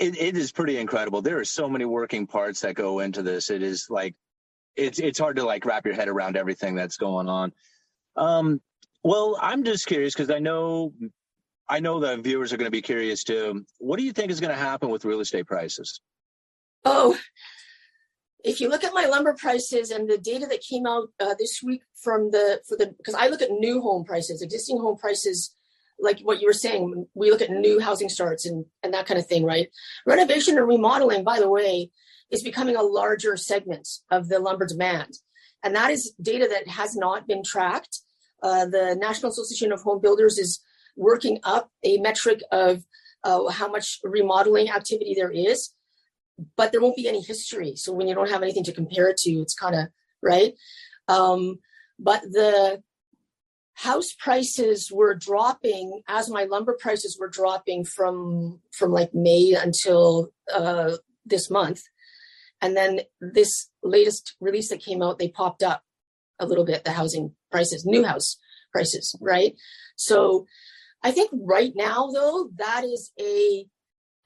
it, 0.00 0.18
it 0.18 0.36
is 0.36 0.50
pretty 0.50 0.78
incredible. 0.78 1.20
There 1.20 1.38
are 1.38 1.44
so 1.44 1.68
many 1.68 1.84
working 1.84 2.26
parts 2.26 2.60
that 2.62 2.74
go 2.74 3.00
into 3.00 3.22
this. 3.22 3.50
It 3.50 3.62
is 3.62 3.86
like 3.90 4.16
it's 4.74 4.98
it's 4.98 5.18
hard 5.18 5.36
to 5.36 5.44
like 5.44 5.64
wrap 5.66 5.84
your 5.84 5.94
head 5.94 6.08
around 6.08 6.36
everything 6.36 6.74
that's 6.74 6.96
going 6.96 7.28
on. 7.28 7.52
Um, 8.16 8.60
well, 9.04 9.38
I'm 9.40 9.62
just 9.62 9.86
curious 9.86 10.14
because 10.14 10.30
I 10.30 10.38
know 10.38 10.94
I 11.68 11.80
know 11.80 12.00
the 12.00 12.16
viewers 12.16 12.52
are 12.52 12.56
going 12.56 12.66
to 12.66 12.72
be 12.72 12.82
curious 12.82 13.22
too. 13.22 13.64
What 13.78 13.98
do 13.98 14.04
you 14.04 14.12
think 14.12 14.30
is 14.30 14.40
going 14.40 14.54
to 14.54 14.56
happen 14.56 14.88
with 14.88 15.04
real 15.04 15.20
estate 15.20 15.46
prices? 15.46 16.00
Oh, 16.84 17.16
if 18.42 18.60
you 18.60 18.70
look 18.70 18.84
at 18.84 18.94
my 18.94 19.04
lumber 19.04 19.34
prices 19.34 19.90
and 19.90 20.08
the 20.08 20.16
data 20.16 20.46
that 20.46 20.62
came 20.62 20.86
out 20.86 21.08
uh, 21.20 21.34
this 21.38 21.60
week 21.62 21.82
from 22.02 22.30
the 22.30 22.62
for 22.66 22.78
the 22.78 22.94
because 22.96 23.14
I 23.14 23.28
look 23.28 23.42
at 23.42 23.50
new 23.50 23.82
home 23.82 24.04
prices, 24.04 24.40
existing 24.40 24.78
home 24.78 24.96
prices, 24.96 25.54
like 26.00 26.20
what 26.20 26.40
you 26.40 26.46
were 26.46 26.52
saying, 26.52 27.06
we 27.14 27.30
look 27.30 27.42
at 27.42 27.50
new 27.50 27.78
housing 27.80 28.08
starts 28.08 28.46
and 28.46 28.64
and 28.82 28.94
that 28.94 29.06
kind 29.06 29.18
of 29.18 29.26
thing, 29.26 29.44
right? 29.44 29.68
Renovation 30.06 30.58
and 30.58 30.66
remodeling, 30.66 31.24
by 31.24 31.38
the 31.38 31.48
way, 31.48 31.90
is 32.30 32.42
becoming 32.42 32.76
a 32.76 32.82
larger 32.82 33.36
segment 33.36 33.88
of 34.10 34.28
the 34.28 34.38
lumber 34.38 34.66
demand, 34.66 35.18
and 35.62 35.74
that 35.74 35.90
is 35.90 36.12
data 36.20 36.48
that 36.50 36.68
has 36.68 36.96
not 36.96 37.26
been 37.26 37.42
tracked. 37.42 38.00
Uh, 38.42 38.66
the 38.66 38.96
National 38.98 39.30
Association 39.30 39.72
of 39.72 39.82
Home 39.82 40.00
Builders 40.00 40.38
is 40.38 40.60
working 40.96 41.38
up 41.44 41.70
a 41.84 41.98
metric 41.98 42.40
of 42.50 42.82
uh, 43.24 43.48
how 43.48 43.68
much 43.68 43.98
remodeling 44.02 44.70
activity 44.70 45.14
there 45.14 45.30
is 45.30 45.74
but 46.56 46.72
there 46.72 46.80
won't 46.80 46.96
be 46.96 47.08
any 47.08 47.20
history. 47.20 47.76
So 47.76 47.92
when 47.92 48.08
you 48.08 48.14
don't 48.14 48.30
have 48.30 48.42
anything 48.42 48.64
to 48.64 48.72
compare 48.72 49.08
it 49.08 49.16
to, 49.18 49.30
it's 49.30 49.54
kind 49.54 49.74
of 49.74 49.88
right. 50.22 50.54
Um, 51.08 51.58
but 51.98 52.22
the 52.22 52.82
house 53.74 54.12
prices 54.18 54.90
were 54.92 55.14
dropping 55.14 56.02
as 56.08 56.28
my 56.28 56.44
lumber 56.44 56.76
prices 56.78 57.16
were 57.18 57.28
dropping 57.28 57.84
from 57.84 58.60
from 58.72 58.92
like 58.92 59.14
May 59.14 59.54
until 59.54 60.32
uh, 60.52 60.96
this 61.24 61.50
month, 61.50 61.82
and 62.60 62.76
then 62.76 63.00
this 63.20 63.70
latest 63.82 64.36
release 64.40 64.68
that 64.70 64.82
came 64.82 65.02
out, 65.02 65.18
they 65.18 65.28
popped 65.28 65.62
up 65.62 65.82
a 66.38 66.46
little 66.46 66.64
bit. 66.64 66.84
The 66.84 66.92
housing 66.92 67.34
prices, 67.50 67.86
new 67.86 68.04
house 68.04 68.36
prices, 68.72 69.16
right? 69.20 69.54
So 69.96 70.46
I 71.02 71.10
think 71.10 71.30
right 71.32 71.72
now 71.74 72.10
though 72.12 72.50
that 72.56 72.84
is 72.84 73.12
a 73.18 73.66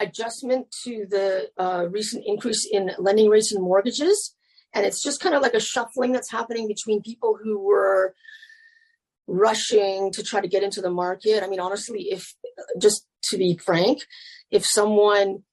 adjustment 0.01 0.67
to 0.85 1.07
the 1.09 1.49
uh, 1.59 1.87
recent 1.91 2.25
increase 2.27 2.67
in 2.71 2.91
lending 2.99 3.29
rates 3.29 3.53
and 3.53 3.63
mortgages. 3.63 4.35
And 4.73 4.85
it's 4.85 5.03
just 5.03 5.21
kind 5.21 5.35
of 5.35 5.43
like 5.43 5.55
a 5.55 5.61
shuffling 5.61 6.13
that's 6.13 6.31
happening 6.31 6.67
between 6.67 7.01
people 7.03 7.39
who 7.43 7.59
were 7.59 8.15
rushing 9.27 10.13
to 10.13 10.23
try 10.23 10.41
to 10.41 10.49
get 10.49 10.63
into 10.63 10.81
the 10.81 10.91
market. 10.91 11.43
I 11.43 11.49
mean, 11.49 11.61
honestly, 11.61 12.09
if 12.11 12.35
just 12.81 13.07
to 13.25 13.39
be 13.39 13.57
frank, 13.57 14.03
if 14.51 14.65
someone 14.67 15.45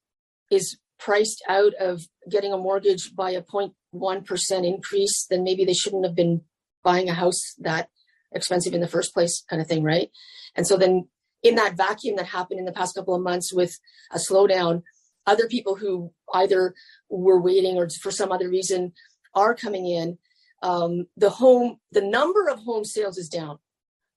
is 0.50 0.78
priced 0.98 1.42
out 1.48 1.74
of 1.80 2.02
getting 2.30 2.52
a 2.52 2.58
mortgage 2.58 3.14
by 3.14 3.30
a 3.30 3.42
0.1% 3.42 4.66
increase, 4.66 5.26
then 5.28 5.42
maybe 5.42 5.64
they 5.64 5.72
shouldn't 5.72 6.04
have 6.04 6.14
been 6.14 6.42
buying 6.84 7.08
a 7.08 7.14
house 7.14 7.54
that 7.58 7.88
expensive 8.32 8.74
in 8.74 8.80
the 8.80 8.88
first 8.88 9.12
place, 9.12 9.44
kind 9.48 9.60
of 9.60 9.68
thing, 9.68 9.82
right? 9.82 10.10
And 10.54 10.66
so 10.66 10.76
then 10.76 11.08
in 11.42 11.56
that 11.56 11.76
vacuum 11.76 12.16
that 12.16 12.26
happened 12.26 12.60
in 12.60 12.66
the 12.66 12.72
past 12.72 12.94
couple 12.94 13.14
of 13.14 13.22
months 13.22 13.52
with 13.52 13.78
a 14.12 14.18
slowdown, 14.18 14.82
other 15.26 15.48
people 15.48 15.76
who 15.76 16.12
either 16.34 16.74
were 17.08 17.40
waiting 17.40 17.76
or 17.76 17.88
for 17.88 18.10
some 18.10 18.32
other 18.32 18.48
reason 18.48 18.92
are 19.34 19.54
coming 19.54 19.86
in. 19.86 20.18
Um, 20.62 21.06
the 21.16 21.30
home, 21.30 21.78
the 21.90 22.02
number 22.02 22.48
of 22.48 22.60
home 22.60 22.84
sales 22.84 23.18
is 23.18 23.28
down, 23.28 23.58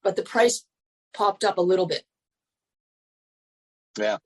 but 0.03 0.15
the 0.15 0.23
price 0.23 0.65
popped 1.13 1.43
up 1.43 1.57
a 1.57 1.61
little 1.61 1.87
bit. 1.87 2.03
Yeah, 3.97 4.17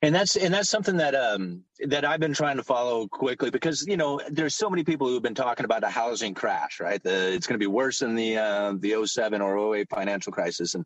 and 0.00 0.14
that's 0.14 0.36
and 0.36 0.54
that's 0.54 0.70
something 0.70 0.96
that 0.96 1.14
um 1.14 1.62
that 1.86 2.04
I've 2.04 2.20
been 2.20 2.32
trying 2.32 2.56
to 2.56 2.62
follow 2.62 3.06
quickly 3.06 3.50
because 3.50 3.86
you 3.86 3.98
know 3.98 4.20
there's 4.30 4.54
so 4.54 4.70
many 4.70 4.84
people 4.84 5.06
who've 5.06 5.22
been 5.22 5.34
talking 5.34 5.64
about 5.64 5.84
a 5.84 5.90
housing 5.90 6.32
crash, 6.32 6.80
right? 6.80 7.02
The, 7.02 7.34
it's 7.34 7.46
going 7.46 7.58
to 7.58 7.62
be 7.62 7.66
worse 7.66 7.98
than 7.98 8.14
the 8.14 8.38
uh, 8.38 8.74
the 8.78 9.04
07 9.04 9.42
or 9.42 9.76
08 9.76 9.90
financial 9.90 10.32
crisis, 10.32 10.74
and 10.74 10.84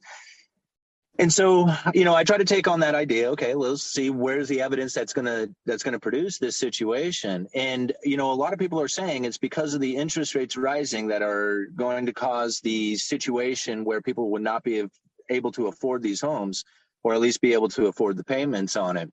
and 1.18 1.32
so 1.32 1.72
you 1.94 2.04
know 2.04 2.14
i 2.14 2.24
try 2.24 2.38
to 2.38 2.44
take 2.44 2.66
on 2.66 2.80
that 2.80 2.94
idea 2.94 3.30
okay 3.30 3.54
let's 3.54 3.82
see 3.82 4.10
where's 4.10 4.48
the 4.48 4.60
evidence 4.60 4.94
that's 4.94 5.12
going 5.12 5.24
to 5.24 5.52
that's 5.66 5.82
going 5.82 5.92
to 5.92 6.00
produce 6.00 6.38
this 6.38 6.56
situation 6.56 7.46
and 7.54 7.92
you 8.02 8.16
know 8.16 8.32
a 8.32 8.34
lot 8.34 8.52
of 8.52 8.58
people 8.58 8.80
are 8.80 8.88
saying 8.88 9.24
it's 9.24 9.38
because 9.38 9.74
of 9.74 9.80
the 9.80 9.96
interest 9.96 10.34
rates 10.34 10.56
rising 10.56 11.08
that 11.08 11.22
are 11.22 11.66
going 11.74 12.06
to 12.06 12.12
cause 12.12 12.60
the 12.60 12.96
situation 12.96 13.84
where 13.84 14.00
people 14.00 14.30
would 14.30 14.42
not 14.42 14.62
be 14.62 14.84
able 15.28 15.52
to 15.52 15.66
afford 15.66 16.02
these 16.02 16.20
homes 16.20 16.64
or 17.04 17.14
at 17.14 17.20
least 17.20 17.40
be 17.40 17.52
able 17.52 17.68
to 17.68 17.86
afford 17.86 18.16
the 18.16 18.24
payments 18.24 18.76
on 18.76 18.96
it 18.96 19.12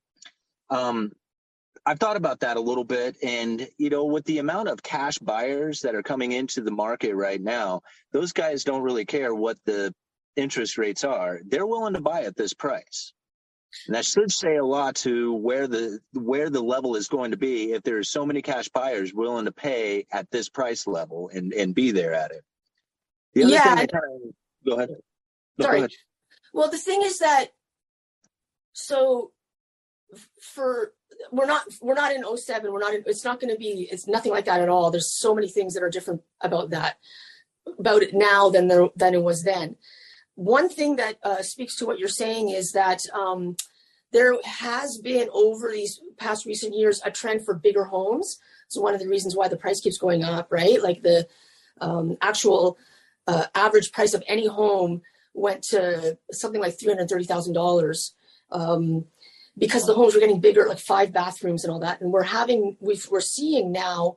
um, 0.69 1.11
I've 1.85 1.99
thought 1.99 2.17
about 2.17 2.41
that 2.41 2.57
a 2.57 2.61
little 2.61 2.83
bit. 2.83 3.15
And, 3.23 3.67
you 3.79 3.89
know, 3.89 4.05
with 4.05 4.23
the 4.25 4.37
amount 4.37 4.67
of 4.67 4.83
cash 4.83 5.17
buyers 5.17 5.81
that 5.81 5.95
are 5.95 6.03
coming 6.03 6.33
into 6.33 6.61
the 6.61 6.69
market 6.69 7.15
right 7.15 7.41
now, 7.41 7.81
those 8.11 8.31
guys 8.31 8.63
don't 8.63 8.83
really 8.83 9.05
care 9.05 9.33
what 9.33 9.57
the 9.65 9.91
interest 10.39 10.77
rates 10.77 11.03
are, 11.03 11.39
they're 11.45 11.65
willing 11.65 11.93
to 11.93 12.01
buy 12.01 12.23
at 12.23 12.35
this 12.35 12.53
price. 12.53 13.13
And 13.85 13.95
that 13.95 14.05
should 14.05 14.31
say 14.31 14.55
a 14.55 14.65
lot 14.65 14.95
to 14.97 15.33
where 15.33 15.67
the 15.67 15.99
where 16.13 16.49
the 16.49 16.61
level 16.61 16.95
is 16.95 17.07
going 17.07 17.31
to 17.31 17.37
be 17.37 17.73
if 17.73 17.83
there's 17.83 18.09
so 18.09 18.25
many 18.25 18.41
cash 18.41 18.67
buyers 18.69 19.13
willing 19.13 19.45
to 19.45 19.51
pay 19.51 20.07
at 20.11 20.29
this 20.31 20.49
price 20.49 20.87
level 20.87 21.29
and, 21.31 21.53
and 21.53 21.75
be 21.75 21.91
there 21.91 22.13
at 22.13 22.31
it. 22.31 22.43
The 23.33 23.43
other 23.43 23.53
yeah, 23.53 23.75
thing 23.75 23.87
kind 23.87 23.87
of, 23.87 24.33
go 24.65 24.75
ahead. 24.75 24.89
No, 25.59 25.65
sorry. 25.65 25.77
Go 25.77 25.83
ahead. 25.83 25.91
Well, 26.51 26.71
the 26.71 26.79
thing 26.79 27.03
is 27.03 27.19
that 27.19 27.49
so 28.73 29.31
for 30.41 30.93
we're 31.31 31.45
not 31.45 31.63
we're 31.81 31.93
not 31.93 32.13
in 32.13 32.23
07 32.37 32.71
we're 32.71 32.79
not 32.79 32.93
in, 32.93 33.03
it's 33.05 33.23
not 33.23 33.39
going 33.39 33.53
to 33.53 33.59
be 33.59 33.87
it's 33.91 34.07
nothing 34.07 34.31
like 34.31 34.45
that 34.45 34.61
at 34.61 34.69
all 34.69 34.89
there's 34.89 35.11
so 35.11 35.35
many 35.35 35.47
things 35.47 35.73
that 35.73 35.83
are 35.83 35.89
different 35.89 36.21
about 36.41 36.71
that 36.71 36.97
about 37.77 38.01
it 38.01 38.13
now 38.13 38.49
than 38.49 38.67
there 38.67 38.87
than 38.95 39.13
it 39.13 39.21
was 39.21 39.43
then 39.43 39.75
one 40.39 40.69
thing 40.69 40.95
that 40.95 41.17
uh, 41.23 41.41
speaks 41.41 41.75
to 41.75 41.85
what 41.85 41.99
you're 41.99 42.07
saying 42.07 42.49
is 42.49 42.71
that 42.71 43.01
um, 43.13 43.57
there 44.13 44.35
has 44.45 44.97
been 44.97 45.27
over 45.33 45.69
these 45.69 45.99
past 46.17 46.45
recent 46.45 46.73
years 46.73 47.01
a 47.03 47.11
trend 47.11 47.43
for 47.43 47.53
bigger 47.53 47.83
homes. 47.83 48.39
So 48.69 48.79
one 48.79 48.93
of 48.93 49.01
the 49.01 49.09
reasons 49.09 49.35
why 49.35 49.49
the 49.49 49.57
price 49.57 49.81
keeps 49.81 49.97
going 49.97 50.23
up, 50.23 50.47
right? 50.49 50.81
Like 50.81 51.01
the 51.01 51.27
um, 51.81 52.17
actual 52.21 52.77
uh, 53.27 53.47
average 53.53 53.91
price 53.91 54.13
of 54.13 54.23
any 54.27 54.47
home 54.47 55.01
went 55.33 55.63
to 55.63 56.17
something 56.31 56.61
like 56.61 56.79
three 56.79 56.89
hundred 56.89 57.09
thirty 57.09 57.25
thousand 57.25 57.57
um, 57.57 57.61
dollars 57.61 58.13
because 59.57 59.85
the 59.85 59.93
homes 59.93 60.13
were 60.13 60.21
getting 60.21 60.39
bigger, 60.39 60.65
like 60.67 60.79
five 60.79 61.11
bathrooms 61.11 61.63
and 61.63 61.73
all 61.73 61.79
that. 61.79 61.99
And 61.99 62.11
we're 62.13 62.23
having 62.23 62.77
we 62.79 62.99
are 63.11 63.21
seeing 63.21 63.71
now 63.73 64.15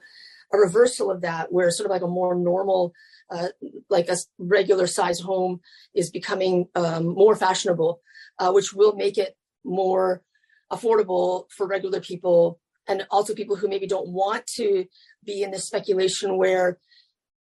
a 0.52 0.58
reversal 0.58 1.10
of 1.10 1.22
that, 1.22 1.52
where 1.52 1.70
sort 1.70 1.86
of 1.86 1.90
like 1.90 2.02
a 2.02 2.06
more 2.06 2.34
normal, 2.36 2.92
uh, 3.32 3.48
like 3.88 4.08
a 4.08 4.16
regular 4.38 4.86
size 4.86 5.20
home 5.20 5.60
is 5.94 6.10
becoming 6.10 6.68
um, 6.74 7.06
more 7.06 7.34
fashionable, 7.34 8.00
uh, 8.38 8.52
which 8.52 8.72
will 8.72 8.94
make 8.94 9.16
it 9.18 9.36
more 9.64 10.22
affordable 10.70 11.44
for 11.50 11.66
regular 11.66 12.00
people 12.00 12.60
and 12.88 13.06
also 13.10 13.34
people 13.34 13.56
who 13.56 13.68
maybe 13.68 13.86
don't 13.86 14.08
want 14.08 14.46
to 14.46 14.84
be 15.24 15.42
in 15.42 15.50
this 15.50 15.66
speculation 15.66 16.36
where 16.36 16.78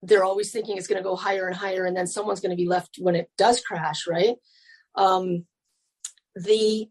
they're 0.02 0.24
always 0.24 0.50
thinking 0.50 0.76
it's 0.76 0.86
going 0.86 1.00
to 1.00 1.08
go 1.08 1.16
higher 1.16 1.46
and 1.46 1.56
higher 1.56 1.84
and 1.84 1.96
then 1.96 2.06
someone's 2.06 2.40
going 2.40 2.50
to 2.50 2.56
be 2.56 2.68
left 2.68 2.96
when 2.98 3.14
it 3.14 3.30
does 3.36 3.60
crash 3.60 4.06
right? 4.08 4.36
Um, 4.94 5.46
the 6.34 6.88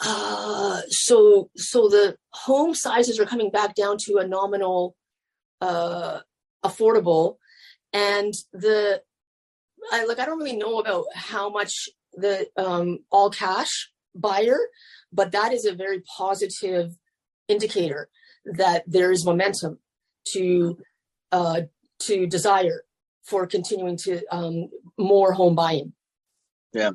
uh, 0.00 0.82
so 0.88 1.50
so 1.56 1.88
the 1.88 2.16
home 2.30 2.74
sizes 2.74 3.18
are 3.18 3.24
coming 3.24 3.50
back 3.50 3.74
down 3.74 3.96
to 3.98 4.18
a 4.18 4.26
nominal 4.26 4.94
uh, 5.62 6.20
affordable 6.66 7.36
and 7.92 8.34
the 8.52 9.02
I 9.92 10.04
like 10.04 10.18
I 10.18 10.26
don't 10.26 10.38
really 10.38 10.56
know 10.56 10.78
about 10.80 11.04
how 11.14 11.48
much 11.48 11.88
the 12.12 12.48
um, 12.56 13.00
all 13.10 13.30
cash 13.30 13.90
buyer, 14.14 14.58
but 15.12 15.32
that 15.32 15.52
is 15.52 15.64
a 15.64 15.74
very 15.74 16.02
positive 16.16 16.96
indicator 17.48 18.08
that 18.44 18.84
there 18.86 19.12
is 19.12 19.24
momentum 19.24 19.78
to 20.32 20.78
uh, 21.32 21.62
to 22.00 22.26
desire 22.26 22.82
for 23.24 23.46
continuing 23.46 23.96
to 23.96 24.24
um, 24.30 24.68
more 24.98 25.32
home 25.32 25.54
buying. 25.54 25.92
Yeah, 26.72 26.90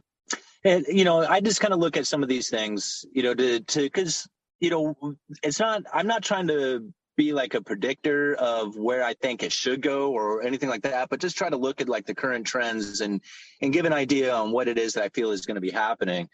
and 0.64 0.86
you 0.88 1.06
know, 1.06 1.26
I 1.26 1.40
just 1.40 1.62
kind 1.62 1.74
of 1.74 1.80
look 1.80 1.98
at 1.98 2.08
some 2.08 2.24
of 2.24 2.30
these 2.30 2.50
things, 2.50 3.06
you 3.14 3.24
know, 3.24 3.34
to 3.34 3.60
to 3.62 3.82
because 3.82 4.28
you 4.60 4.70
know, 4.70 5.16
it's 5.42 5.60
not. 5.60 5.84
I'm 5.92 6.08
not 6.08 6.24
trying 6.24 6.48
to 6.48 6.94
be 7.22 7.34
like 7.34 7.54
a 7.54 7.62
predictor 7.62 8.34
of 8.34 8.76
where 8.76 9.04
I 9.04 9.14
think 9.14 9.44
it 9.44 9.52
should 9.52 9.82
go 9.84 10.12
or 10.12 10.42
anything 10.42 10.70
like 10.70 10.82
that, 10.82 11.08
but 11.10 11.20
just 11.20 11.38
try 11.38 11.50
to 11.50 11.56
look 11.56 11.80
at 11.80 11.88
like 11.88 12.08
the 12.08 12.16
current 12.16 12.48
trends 12.48 13.00
and 13.00 13.22
and 13.62 13.72
give 13.72 13.86
an 13.86 13.94
idea 13.94 14.34
on 14.34 14.52
what 14.52 14.68
it 14.68 14.80
is 14.80 14.94
that 14.94 15.04
I 15.04 15.10
feel 15.10 15.30
is 15.30 15.46
going 15.46 15.56
to 15.56 15.62
be 15.62 15.70
happening. 15.70 16.30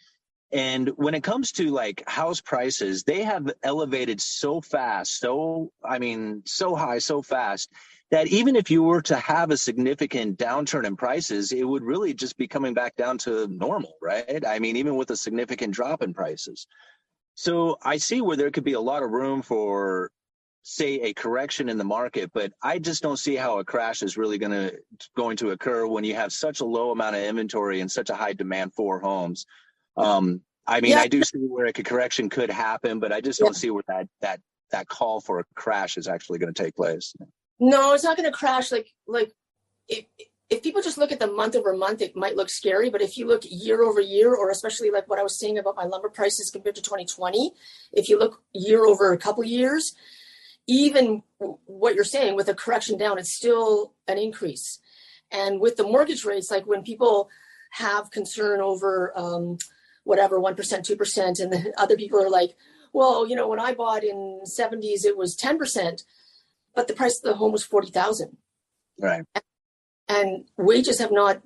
And 0.49 0.87
when 0.95 1.13
it 1.13 1.23
comes 1.23 1.51
to 1.53 1.71
like 1.71 2.07
house 2.07 2.39
prices, 2.39 3.03
they 3.03 3.23
have 3.23 3.51
elevated 3.61 4.21
so 4.21 4.61
fast, 4.61 5.19
so 5.19 5.73
I 5.83 5.99
mean, 5.99 6.43
so 6.45 6.73
high, 6.73 6.99
so 6.99 7.21
fast 7.21 7.69
that 8.09 8.27
even 8.27 8.55
if 8.55 8.71
you 8.71 8.81
were 8.81 9.01
to 9.01 9.17
have 9.17 9.51
a 9.51 9.57
significant 9.57 10.39
downturn 10.39 10.85
in 10.85 10.95
prices, 10.95 11.51
it 11.51 11.67
would 11.67 11.83
really 11.83 12.13
just 12.13 12.37
be 12.37 12.47
coming 12.47 12.73
back 12.73 12.95
down 12.95 13.17
to 13.17 13.45
normal, 13.47 13.93
right? 14.01 14.45
I 14.47 14.59
mean, 14.59 14.77
even 14.77 14.95
with 14.95 15.11
a 15.11 15.17
significant 15.17 15.73
drop 15.73 16.01
in 16.01 16.13
prices. 16.13 16.65
So 17.35 17.77
I 17.83 17.97
see 17.97 18.21
where 18.21 18.37
there 18.37 18.51
could 18.51 18.63
be 18.63 18.73
a 18.73 18.79
lot 18.79 19.03
of 19.03 19.11
room 19.11 19.41
for 19.41 20.11
say 20.69 20.95
a 20.95 21.13
correction 21.13 21.69
in 21.69 21.77
the 21.77 21.85
market, 21.85 22.29
but 22.33 22.51
I 22.61 22.77
just 22.77 23.01
don't 23.01 23.17
see 23.17 23.35
how 23.35 23.59
a 23.59 23.63
crash 23.63 24.03
is 24.03 24.17
really 24.17 24.37
going 24.37 24.51
to 24.51 24.77
going 25.15 25.37
to 25.37 25.51
occur 25.51 25.87
when 25.87 26.03
you 26.03 26.15
have 26.15 26.33
such 26.33 26.59
a 26.59 26.65
low 26.65 26.91
amount 26.91 27.15
of 27.15 27.23
inventory 27.23 27.79
and 27.79 27.89
such 27.89 28.09
a 28.09 28.15
high 28.15 28.33
demand 28.33 28.73
for 28.73 28.99
homes. 28.99 29.45
Um, 29.95 30.41
I 30.67 30.81
mean, 30.81 30.91
yeah. 30.91 30.99
I 30.99 31.07
do 31.07 31.23
see 31.23 31.39
where 31.39 31.67
a 31.67 31.73
correction 31.73 32.29
could 32.29 32.49
happen, 32.49 32.99
but 32.99 33.13
I 33.13 33.21
just 33.21 33.39
don't 33.39 33.53
yeah. 33.53 33.59
see 33.59 33.69
where 33.69 33.83
that 33.87 34.09
that 34.19 34.41
that 34.71 34.89
call 34.89 35.21
for 35.21 35.39
a 35.39 35.45
crash 35.55 35.95
is 35.95 36.09
actually 36.09 36.39
going 36.39 36.53
to 36.53 36.63
take 36.63 36.75
place. 36.75 37.13
No, 37.61 37.93
it's 37.93 38.03
not 38.03 38.17
going 38.17 38.29
to 38.29 38.37
crash. 38.37 38.69
Like 38.69 38.93
like 39.07 39.31
if 39.87 40.03
if 40.49 40.61
people 40.61 40.81
just 40.81 40.97
look 40.97 41.13
at 41.13 41.19
the 41.19 41.31
month 41.31 41.55
over 41.55 41.75
month, 41.77 42.01
it 42.01 42.13
might 42.13 42.35
look 42.35 42.49
scary. 42.49 42.89
But 42.89 43.01
if 43.01 43.17
you 43.17 43.25
look 43.25 43.43
year 43.45 43.83
over 43.83 44.01
year, 44.01 44.35
or 44.35 44.49
especially 44.49 44.91
like 44.91 45.09
what 45.09 45.17
I 45.17 45.23
was 45.23 45.39
saying 45.39 45.57
about 45.57 45.77
my 45.77 45.85
lumber 45.85 46.09
prices 46.09 46.51
compared 46.51 46.75
to 46.75 46.81
2020, 46.81 47.53
if 47.93 48.09
you 48.09 48.19
look 48.19 48.41
year 48.53 48.85
over 48.85 49.13
a 49.13 49.17
couple 49.17 49.45
years, 49.45 49.95
even 50.67 51.23
what 51.37 51.95
you're 51.95 52.03
saying 52.03 52.35
with 52.35 52.49
a 52.49 52.53
correction 52.53 52.97
down, 52.97 53.17
it's 53.17 53.33
still 53.33 53.93
an 54.07 54.17
increase. 54.17 54.79
And 55.31 55.59
with 55.59 55.77
the 55.77 55.83
mortgage 55.83 56.25
rates, 56.25 56.51
like 56.51 56.65
when 56.67 56.83
people 56.83 57.29
have 57.71 58.11
concern 58.11 58.61
over 58.61 59.17
um, 59.17 59.57
whatever, 60.03 60.39
1%, 60.39 60.55
2%, 60.55 61.39
and 61.39 61.51
the 61.51 61.73
other 61.77 61.95
people 61.95 62.21
are 62.21 62.29
like, 62.29 62.55
well, 62.93 63.27
you 63.27 63.35
know, 63.35 63.47
when 63.47 63.59
I 63.59 63.73
bought 63.73 64.03
in 64.03 64.41
70s, 64.45 65.05
it 65.05 65.17
was 65.17 65.35
10%, 65.35 66.03
but 66.75 66.87
the 66.87 66.93
price 66.93 67.17
of 67.17 67.23
the 67.23 67.35
home 67.35 67.51
was 67.51 67.63
40,000. 67.63 68.37
Right. 68.99 69.23
And 70.07 70.45
wages 70.57 70.99
have 70.99 71.11
not 71.11 71.41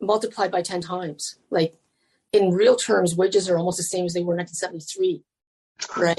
multiplied 0.00 0.50
by 0.50 0.62
10 0.62 0.80
times. 0.80 1.38
Like 1.50 1.74
in 2.32 2.50
real 2.50 2.76
terms, 2.76 3.16
wages 3.16 3.48
are 3.48 3.58
almost 3.58 3.78
the 3.78 3.82
same 3.82 4.04
as 4.04 4.14
they 4.14 4.22
were 4.22 4.34
in 4.34 4.38
1973. 4.38 5.22
Right. 5.94 6.18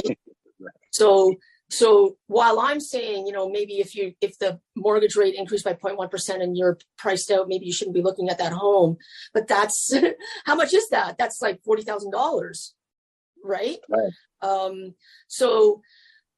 right. 0.60 0.76
So 0.92 1.34
so 1.70 2.18
while 2.28 2.60
I'm 2.60 2.80
saying, 2.80 3.28
you 3.28 3.34
know, 3.34 3.50
maybe 3.50 3.80
if 3.80 3.94
you 3.94 4.14
if 4.22 4.40
the 4.40 4.60
mortgage 4.76 5.16
rate 5.16 5.36
increased 5.36 5.66
by 5.66 5.74
0.1% 5.74 6.42
and 6.42 6.56
you're 6.56 6.78
priced 6.98 7.30
out, 7.30 7.50
maybe 7.50 7.66
you 7.66 7.74
shouldn't 7.74 7.96
be 7.96 8.02
looking 8.02 8.30
at 8.30 8.38
that 8.38 8.54
home. 8.54 8.98
But 9.34 9.48
that's 9.48 9.94
how 10.46 10.56
much 10.56 10.74
is 10.74 10.90
that? 10.90 11.18
That's 11.18 11.42
like 11.42 11.62
forty 11.64 11.84
thousand 11.84 12.12
dollars, 12.12 12.74
right? 13.44 13.78
Right. 13.90 14.12
Um, 14.42 14.96
so 15.28 15.82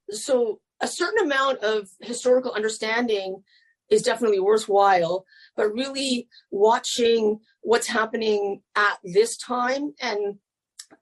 so 0.10 0.60
a 0.82 0.88
certain 0.88 1.26
amount 1.26 1.60
of 1.60 1.90
historical 2.02 2.54
understanding 2.54 3.44
is 3.90 4.02
definitely 4.02 4.40
worthwhile, 4.40 5.26
but 5.56 5.74
really 5.74 6.28
watching 6.52 7.40
what's 7.62 7.88
happening 7.88 8.62
at 8.76 8.98
this 9.04 9.36
time 9.38 9.94
and 10.00 10.38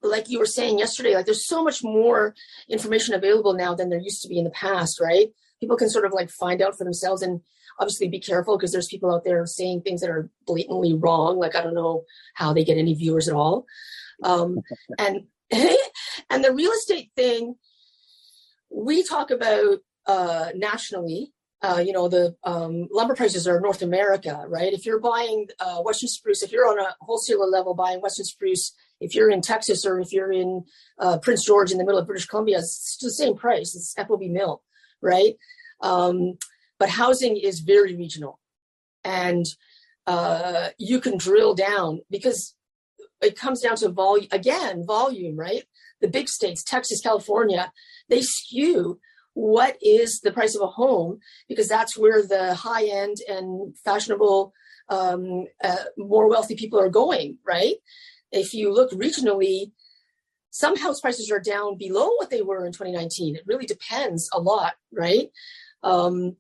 like 0.02 0.30
you 0.30 0.40
were 0.40 0.46
saying 0.46 0.80
yesterday, 0.80 1.16
like 1.16 1.26
there's 1.26 1.48
so 1.48 1.64
much 1.64 1.84
more 1.84 2.36
information 2.70 3.14
available 3.14 3.54
now 3.54 3.74
than 3.74 3.90
there 3.90 4.00
used 4.00 4.22
to 4.22 4.28
be 4.28 4.38
in 4.38 4.44
the 4.44 4.52
past, 4.52 5.00
right? 5.00 5.30
People 5.60 5.78
can 5.78 5.90
sort 5.90 6.06
of 6.06 6.14
like 6.14 6.30
find 6.30 6.62
out 6.62 6.78
for 6.78 6.84
themselves 6.84 7.22
and 7.22 7.42
obviously 7.80 8.08
be 8.08 8.20
careful 8.20 8.58
because 8.58 8.72
there's 8.72 8.88
people 8.88 9.14
out 9.14 9.24
there 9.24 9.46
saying 9.46 9.82
things 9.82 10.02
that 10.02 10.10
are 10.10 10.30
blatantly 10.46 10.94
wrong. 10.94 11.38
Like 11.38 11.56
I 11.56 11.62
don't 11.62 11.74
know 11.76 12.04
how 12.34 12.54
they 12.54 12.64
get 12.64 12.78
any 12.78 12.94
viewers 12.94 13.28
at 13.28 13.36
all. 13.36 13.66
Um, 14.24 14.60
and 15.00 15.26
and 15.52 16.44
the 16.44 16.54
real 16.54 16.72
estate 16.72 17.12
thing, 17.16 17.56
we 18.70 19.04
talk 19.04 19.32
about 19.32 19.80
uh, 20.06 20.50
nationally. 20.56 21.34
Uh, 21.60 21.82
you 21.84 21.92
know 21.92 22.08
the 22.08 22.36
um, 22.44 22.88
lumber 22.92 23.16
prices 23.16 23.48
are 23.48 23.60
North 23.60 23.82
America, 23.82 24.44
right? 24.48 24.74
If 24.74 24.86
you're 24.86 25.00
buying 25.00 25.48
uh, 25.60 25.80
Western 25.80 26.08
spruce, 26.08 26.44
if 26.44 26.52
you're 26.52 26.68
on 26.68 26.80
a 26.80 26.96
wholesaler 27.02 27.48
level 27.48 27.74
buying 27.74 28.00
Western 28.00 28.26
spruce 28.26 28.76
if 29.00 29.16
you're 29.16 29.30
in 29.30 29.42
Texas 29.42 29.86
or 29.86 30.00
if 30.00 30.12
you're 30.12 30.32
in 30.32 30.64
uh, 31.00 31.18
Prince 31.20 31.46
George 31.46 31.72
in 31.72 31.78
the 31.78 31.86
middle 31.86 32.00
of 32.00 32.08
British 32.08 32.26
Columbia, 32.26 32.60
it's 32.60 32.98
the 33.02 33.12
same 33.12 33.36
price. 33.36 33.76
It's 33.76 33.94
FOB 33.94 34.22
mill, 34.22 34.64
right? 35.02 35.36
Um, 35.82 36.38
but 36.80 36.90
housing 36.90 37.38
is 37.38 37.60
very 37.60 37.96
regional, 37.96 38.40
and 39.04 39.46
uh, 40.06 40.70
you 40.78 41.00
can 41.00 41.18
drill 41.18 41.54
down 41.54 42.02
because 42.10 42.56
it 43.22 43.38
comes 43.38 43.62
down 43.62 43.76
to 43.78 43.90
volume 43.90 44.28
again, 44.32 44.86
volume, 44.86 45.38
right? 45.38 45.64
The 46.02 46.08
big 46.08 46.30
states, 46.30 46.64
Texas, 46.64 47.02
California, 47.02 47.72
they 48.10 48.22
skew 48.22 49.00
what 49.34 49.78
is 49.82 50.20
the 50.22 50.32
price 50.32 50.56
of 50.56 50.62
a 50.62 50.68
home 50.68 51.20
because 51.48 51.68
that's 51.68 51.98
where 51.98 52.26
the 52.26 52.56
high 52.56 52.86
end 52.86 53.18
and 53.28 53.76
fashionable 53.84 54.52
um, 54.90 55.46
uh, 55.64 55.84
more 55.96 56.28
wealthy 56.28 56.56
people 56.56 56.80
are 56.80 56.90
going 56.90 57.38
right 57.46 57.76
if 58.32 58.54
you 58.54 58.74
look 58.74 58.92
regionally, 58.92 59.72
some 60.50 60.78
house 60.78 61.02
prices 61.02 61.32
are 61.32 61.40
down 61.40 61.78
below 61.78 62.10
what 62.18 62.30
they 62.30 62.42
were 62.42 62.66
in 62.66 62.72
2019. 62.72 63.36
It 63.36 63.44
really 63.46 63.66
depends 63.66 64.30
a 64.34 64.40
lot, 64.40 64.74
right? 64.92 65.30
Um, 65.84 66.38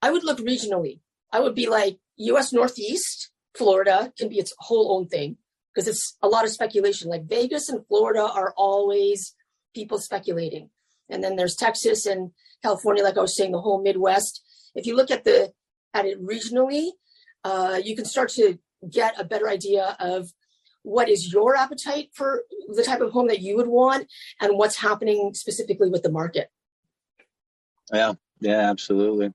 I 0.00 0.10
would 0.10 0.24
look 0.24 0.38
regionally. 0.38 1.00
I 1.32 1.40
would 1.40 1.54
be 1.54 1.68
like 1.68 1.98
US 2.16 2.52
Northeast, 2.52 3.30
Florida 3.54 4.12
can 4.18 4.28
be 4.28 4.38
its 4.38 4.52
whole 4.58 4.96
own 4.96 5.08
thing 5.08 5.36
because 5.74 5.88
it's 5.88 6.16
a 6.22 6.28
lot 6.28 6.44
of 6.44 6.50
speculation. 6.50 7.08
Like 7.08 7.28
Vegas 7.28 7.68
and 7.68 7.86
Florida 7.86 8.22
are 8.22 8.52
always 8.56 9.34
people 9.74 9.98
speculating. 9.98 10.70
And 11.08 11.22
then 11.22 11.36
there's 11.36 11.56
Texas 11.56 12.06
and 12.06 12.30
California, 12.62 13.02
like 13.02 13.18
I 13.18 13.22
was 13.22 13.36
saying, 13.36 13.52
the 13.52 13.60
whole 13.60 13.82
Midwest. 13.82 14.42
If 14.74 14.86
you 14.86 14.96
look 14.96 15.10
at 15.10 15.24
the 15.24 15.52
at 15.92 16.06
it 16.06 16.24
regionally, 16.24 16.90
uh, 17.44 17.80
you 17.82 17.94
can 17.94 18.04
start 18.04 18.30
to 18.30 18.58
get 18.90 19.18
a 19.18 19.24
better 19.24 19.48
idea 19.48 19.96
of 20.00 20.30
what 20.84 21.08
is 21.08 21.32
your 21.32 21.56
appetite 21.56 22.10
for 22.14 22.44
the 22.74 22.82
type 22.84 23.00
of 23.00 23.10
home 23.10 23.26
that 23.26 23.40
you 23.40 23.56
would 23.56 23.66
want 23.66 24.06
and 24.40 24.56
what's 24.56 24.76
happening 24.76 25.34
specifically 25.34 25.90
with 25.90 26.02
the 26.02 26.10
market 26.10 26.48
yeah 27.92 28.12
yeah 28.40 28.70
absolutely 28.70 29.32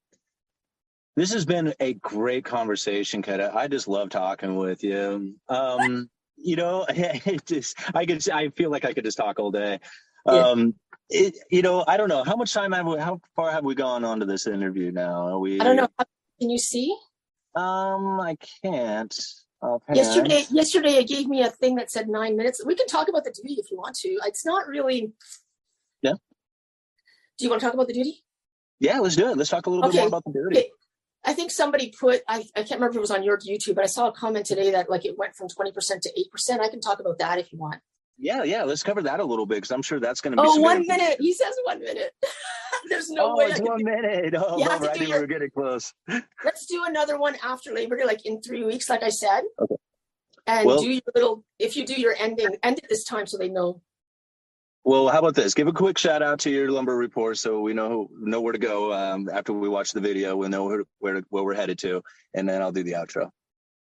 this 1.16 1.34
has 1.34 1.46
been 1.46 1.74
a 1.82 1.94
great 1.96 2.46
conversation 2.46 3.22
Keta. 3.22 3.54
i 3.54 3.68
just 3.68 3.88
love 3.88 4.10
talking 4.10 4.56
with 4.56 4.84
you 4.84 5.36
um 5.50 6.10
you 6.42 6.56
know, 6.56 6.86
it 6.90 7.46
just 7.46 7.78
I 7.96 8.06
could 8.06 8.28
I 8.30 8.50
feel 8.50 8.70
like 8.70 8.86
I 8.86 8.94
could 8.94 9.04
just 9.04 9.18
talk 9.18 9.40
all 9.40 9.52
day. 9.52 9.80
Yeah. 10.26 10.34
Um, 10.34 10.76
it, 11.10 11.38
you 11.50 11.62
know, 11.62 11.84
I 11.88 11.98
don't 11.98 12.10
know 12.10 12.24
how 12.24 12.36
much 12.36 12.54
time 12.54 12.72
have 12.72 12.86
we, 12.86 13.00
how 13.00 13.20
far 13.36 13.52
have 13.52 13.64
we 13.64 13.74
gone 13.74 14.04
on 14.04 14.20
to 14.20 14.26
this 14.26 14.46
interview 14.46 14.92
now? 14.92 15.28
Are 15.28 15.40
we? 15.40 15.60
I 15.60 15.64
don't 15.64 15.76
know. 15.76 15.88
Can 16.40 16.50
you 16.50 16.60
see? 16.60 16.96
Um, 17.56 18.20
I 18.20 18.38
can't. 18.64 19.18
Offhand. 19.62 19.98
Yesterday, 19.98 20.46
yesterday 20.50 20.94
it 20.96 21.08
gave 21.08 21.28
me 21.28 21.42
a 21.42 21.50
thing 21.50 21.76
that 21.76 21.92
said 21.92 22.08
nine 22.08 22.38
minutes. 22.38 22.64
We 22.66 22.76
can 22.76 22.88
talk 22.88 23.08
about 23.10 23.24
the 23.24 23.32
duty 23.32 23.56
if 23.56 23.72
you 23.72 23.78
want 23.78 23.96
to. 23.98 24.10
It's 24.26 24.46
not 24.46 24.68
really. 24.68 25.14
Yeah. 26.02 26.14
Do 27.38 27.46
you 27.46 27.50
want 27.50 27.62
to 27.62 27.66
talk 27.66 27.74
about 27.74 27.88
the 27.88 27.94
duty? 27.94 28.24
Yeah, 28.80 29.00
let's 29.00 29.16
do 29.16 29.30
it. 29.30 29.38
Let's 29.38 29.50
talk 29.50 29.66
a 29.66 29.70
little 29.70 29.90
bit 29.90 29.98
more 29.98 30.08
about 30.08 30.24
the 30.26 30.32
duty. 30.32 30.58
Okay. 30.58 30.70
I 31.26 31.34
think 31.34 31.52
somebody 31.52 31.94
put. 31.98 32.22
I, 32.28 32.46
I 32.56 32.64
can't 32.64 32.80
remember 32.80 32.92
if 32.92 32.96
it 32.96 33.02
was 33.02 33.12
on 33.12 33.24
your 33.24 33.38
YouTube, 33.38 33.76
but 33.76 33.84
I 33.84 33.88
saw 33.88 34.08
a 34.08 34.12
comment 34.14 34.46
today 34.46 34.72
that 34.72 34.90
like 34.90 35.06
it 35.06 35.18
went 35.18 35.36
from 35.36 35.50
twenty 35.50 35.72
percent 35.72 36.02
to 36.04 36.12
eight 36.18 36.32
percent. 36.32 36.62
I 36.62 36.70
can 36.70 36.80
talk 36.80 37.00
about 37.00 37.20
that 37.20 37.40
if 37.40 37.52
you 37.52 37.60
want. 37.60 37.82
Yeah, 38.20 38.44
yeah. 38.44 38.64
Let's 38.64 38.84
cover 38.84 39.02
that 39.04 39.22
a 39.22 39.24
little 39.24 39.46
bit 39.46 39.56
because 39.56 39.72
I'm 39.72 39.82
sure 39.82 40.00
that's 40.00 40.20
going 40.20 40.36
to 40.36 40.44
be. 40.44 40.48
Oh, 40.48 40.60
one 40.60 40.86
minute. 40.86 41.18
He 41.20 41.34
says 41.34 41.54
one 41.64 41.80
minute. 41.80 42.12
There's 42.90 43.10
no 43.10 43.32
oh, 43.32 43.38
way. 43.38 43.46
It's 43.46 43.62
one 43.62 43.84
minute. 43.84 44.36
Oh, 44.38 44.58
You 44.58 44.66
have 44.66 44.82
to 44.82 44.90
I 44.90 44.94
do 44.94 45.00
think 45.00 45.10
your- 45.12 45.22
we're 45.22 45.28
getting 45.28 45.50
close. 45.50 45.94
Let's 46.44 46.66
do 46.66 46.84
another 46.86 47.18
one 47.18 47.36
after 47.42 47.74
Labor 47.74 47.98
Day, 47.98 48.06
like 48.06 48.26
in 48.26 48.42
three 48.42 48.64
weeks, 48.64 48.90
like 48.90 49.04
I 49.04 49.10
said. 49.10 49.44
Okay. 49.60 49.76
And 50.48 50.66
Well- 50.66 50.82
do 50.82 50.90
your 50.90 51.02
little. 51.16 51.46
If 51.60 51.78
you 51.78 51.86
do 51.86 51.94
your 51.94 52.16
ending, 52.18 52.58
end 52.62 52.80
it 52.80 52.88
this 52.90 53.06
time 53.06 53.26
so 53.26 53.38
they 53.38 53.50
know. 53.50 53.82
Well, 54.84 55.08
how 55.10 55.20
about 55.20 55.36
this? 55.36 55.54
Give 55.54 55.68
a 55.68 55.74
quick 55.74 55.98
shout 55.98 56.22
out 56.22 56.40
to 56.42 56.50
your 56.50 56.72
lumber 56.72 56.96
report 56.96 57.38
so 57.38 57.62
we 57.62 57.74
know 57.74 58.10
know 58.18 58.42
where 58.42 58.54
to 58.54 58.60
go 58.60 58.94
um, 58.94 59.30
after 59.32 59.54
we 59.54 59.70
watch 59.70 59.92
the 59.92 60.00
video. 60.00 60.36
We'll 60.36 60.50
know 60.50 60.66
where, 60.66 60.84
where 61.00 61.22
where 61.30 61.44
we're 61.44 61.54
headed 61.54 61.80
to, 61.80 62.02
and 62.34 62.48
then 62.48 62.62
I'll 62.62 62.72
do 62.72 62.84
the 62.84 62.94
outro. 62.94 63.30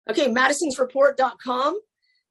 Okay, 0.08 0.28
madisonsreport.com. 0.28 1.80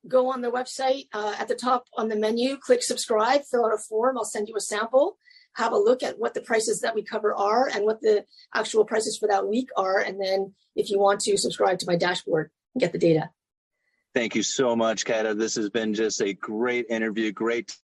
Go 0.07 0.31
on 0.31 0.41
the 0.41 0.51
website 0.51 1.07
uh, 1.13 1.35
at 1.39 1.47
the 1.47 1.55
top 1.55 1.87
on 1.95 2.09
the 2.09 2.15
menu, 2.15 2.57
click 2.57 2.83
subscribe, 2.83 3.41
fill 3.49 3.65
out 3.65 3.73
a 3.73 3.77
form. 3.77 4.17
I'll 4.17 4.25
send 4.25 4.49
you 4.49 4.55
a 4.57 4.61
sample. 4.61 5.17
Have 5.55 5.71
a 5.71 5.77
look 5.77 6.03
at 6.03 6.19
what 6.19 6.33
the 6.33 6.41
prices 6.41 6.81
that 6.81 6.95
we 6.95 7.03
cover 7.03 7.33
are 7.33 7.69
and 7.73 7.85
what 7.85 8.01
the 8.01 8.25
actual 8.53 8.85
prices 8.85 9.17
for 9.17 9.27
that 9.27 9.47
week 9.47 9.69
are. 9.77 9.99
And 9.99 10.19
then 10.19 10.53
if 10.75 10.89
you 10.89 10.99
want 10.99 11.21
to 11.21 11.37
subscribe 11.37 11.79
to 11.79 11.85
my 11.87 11.95
dashboard 11.95 12.49
and 12.73 12.81
get 12.81 12.91
the 12.91 12.97
data. 12.97 13.29
Thank 14.13 14.35
you 14.35 14.43
so 14.43 14.75
much, 14.75 15.05
Keta. 15.05 15.37
This 15.37 15.55
has 15.55 15.69
been 15.69 15.93
just 15.93 16.21
a 16.21 16.33
great 16.33 16.85
interview, 16.89 17.31
great 17.31 17.75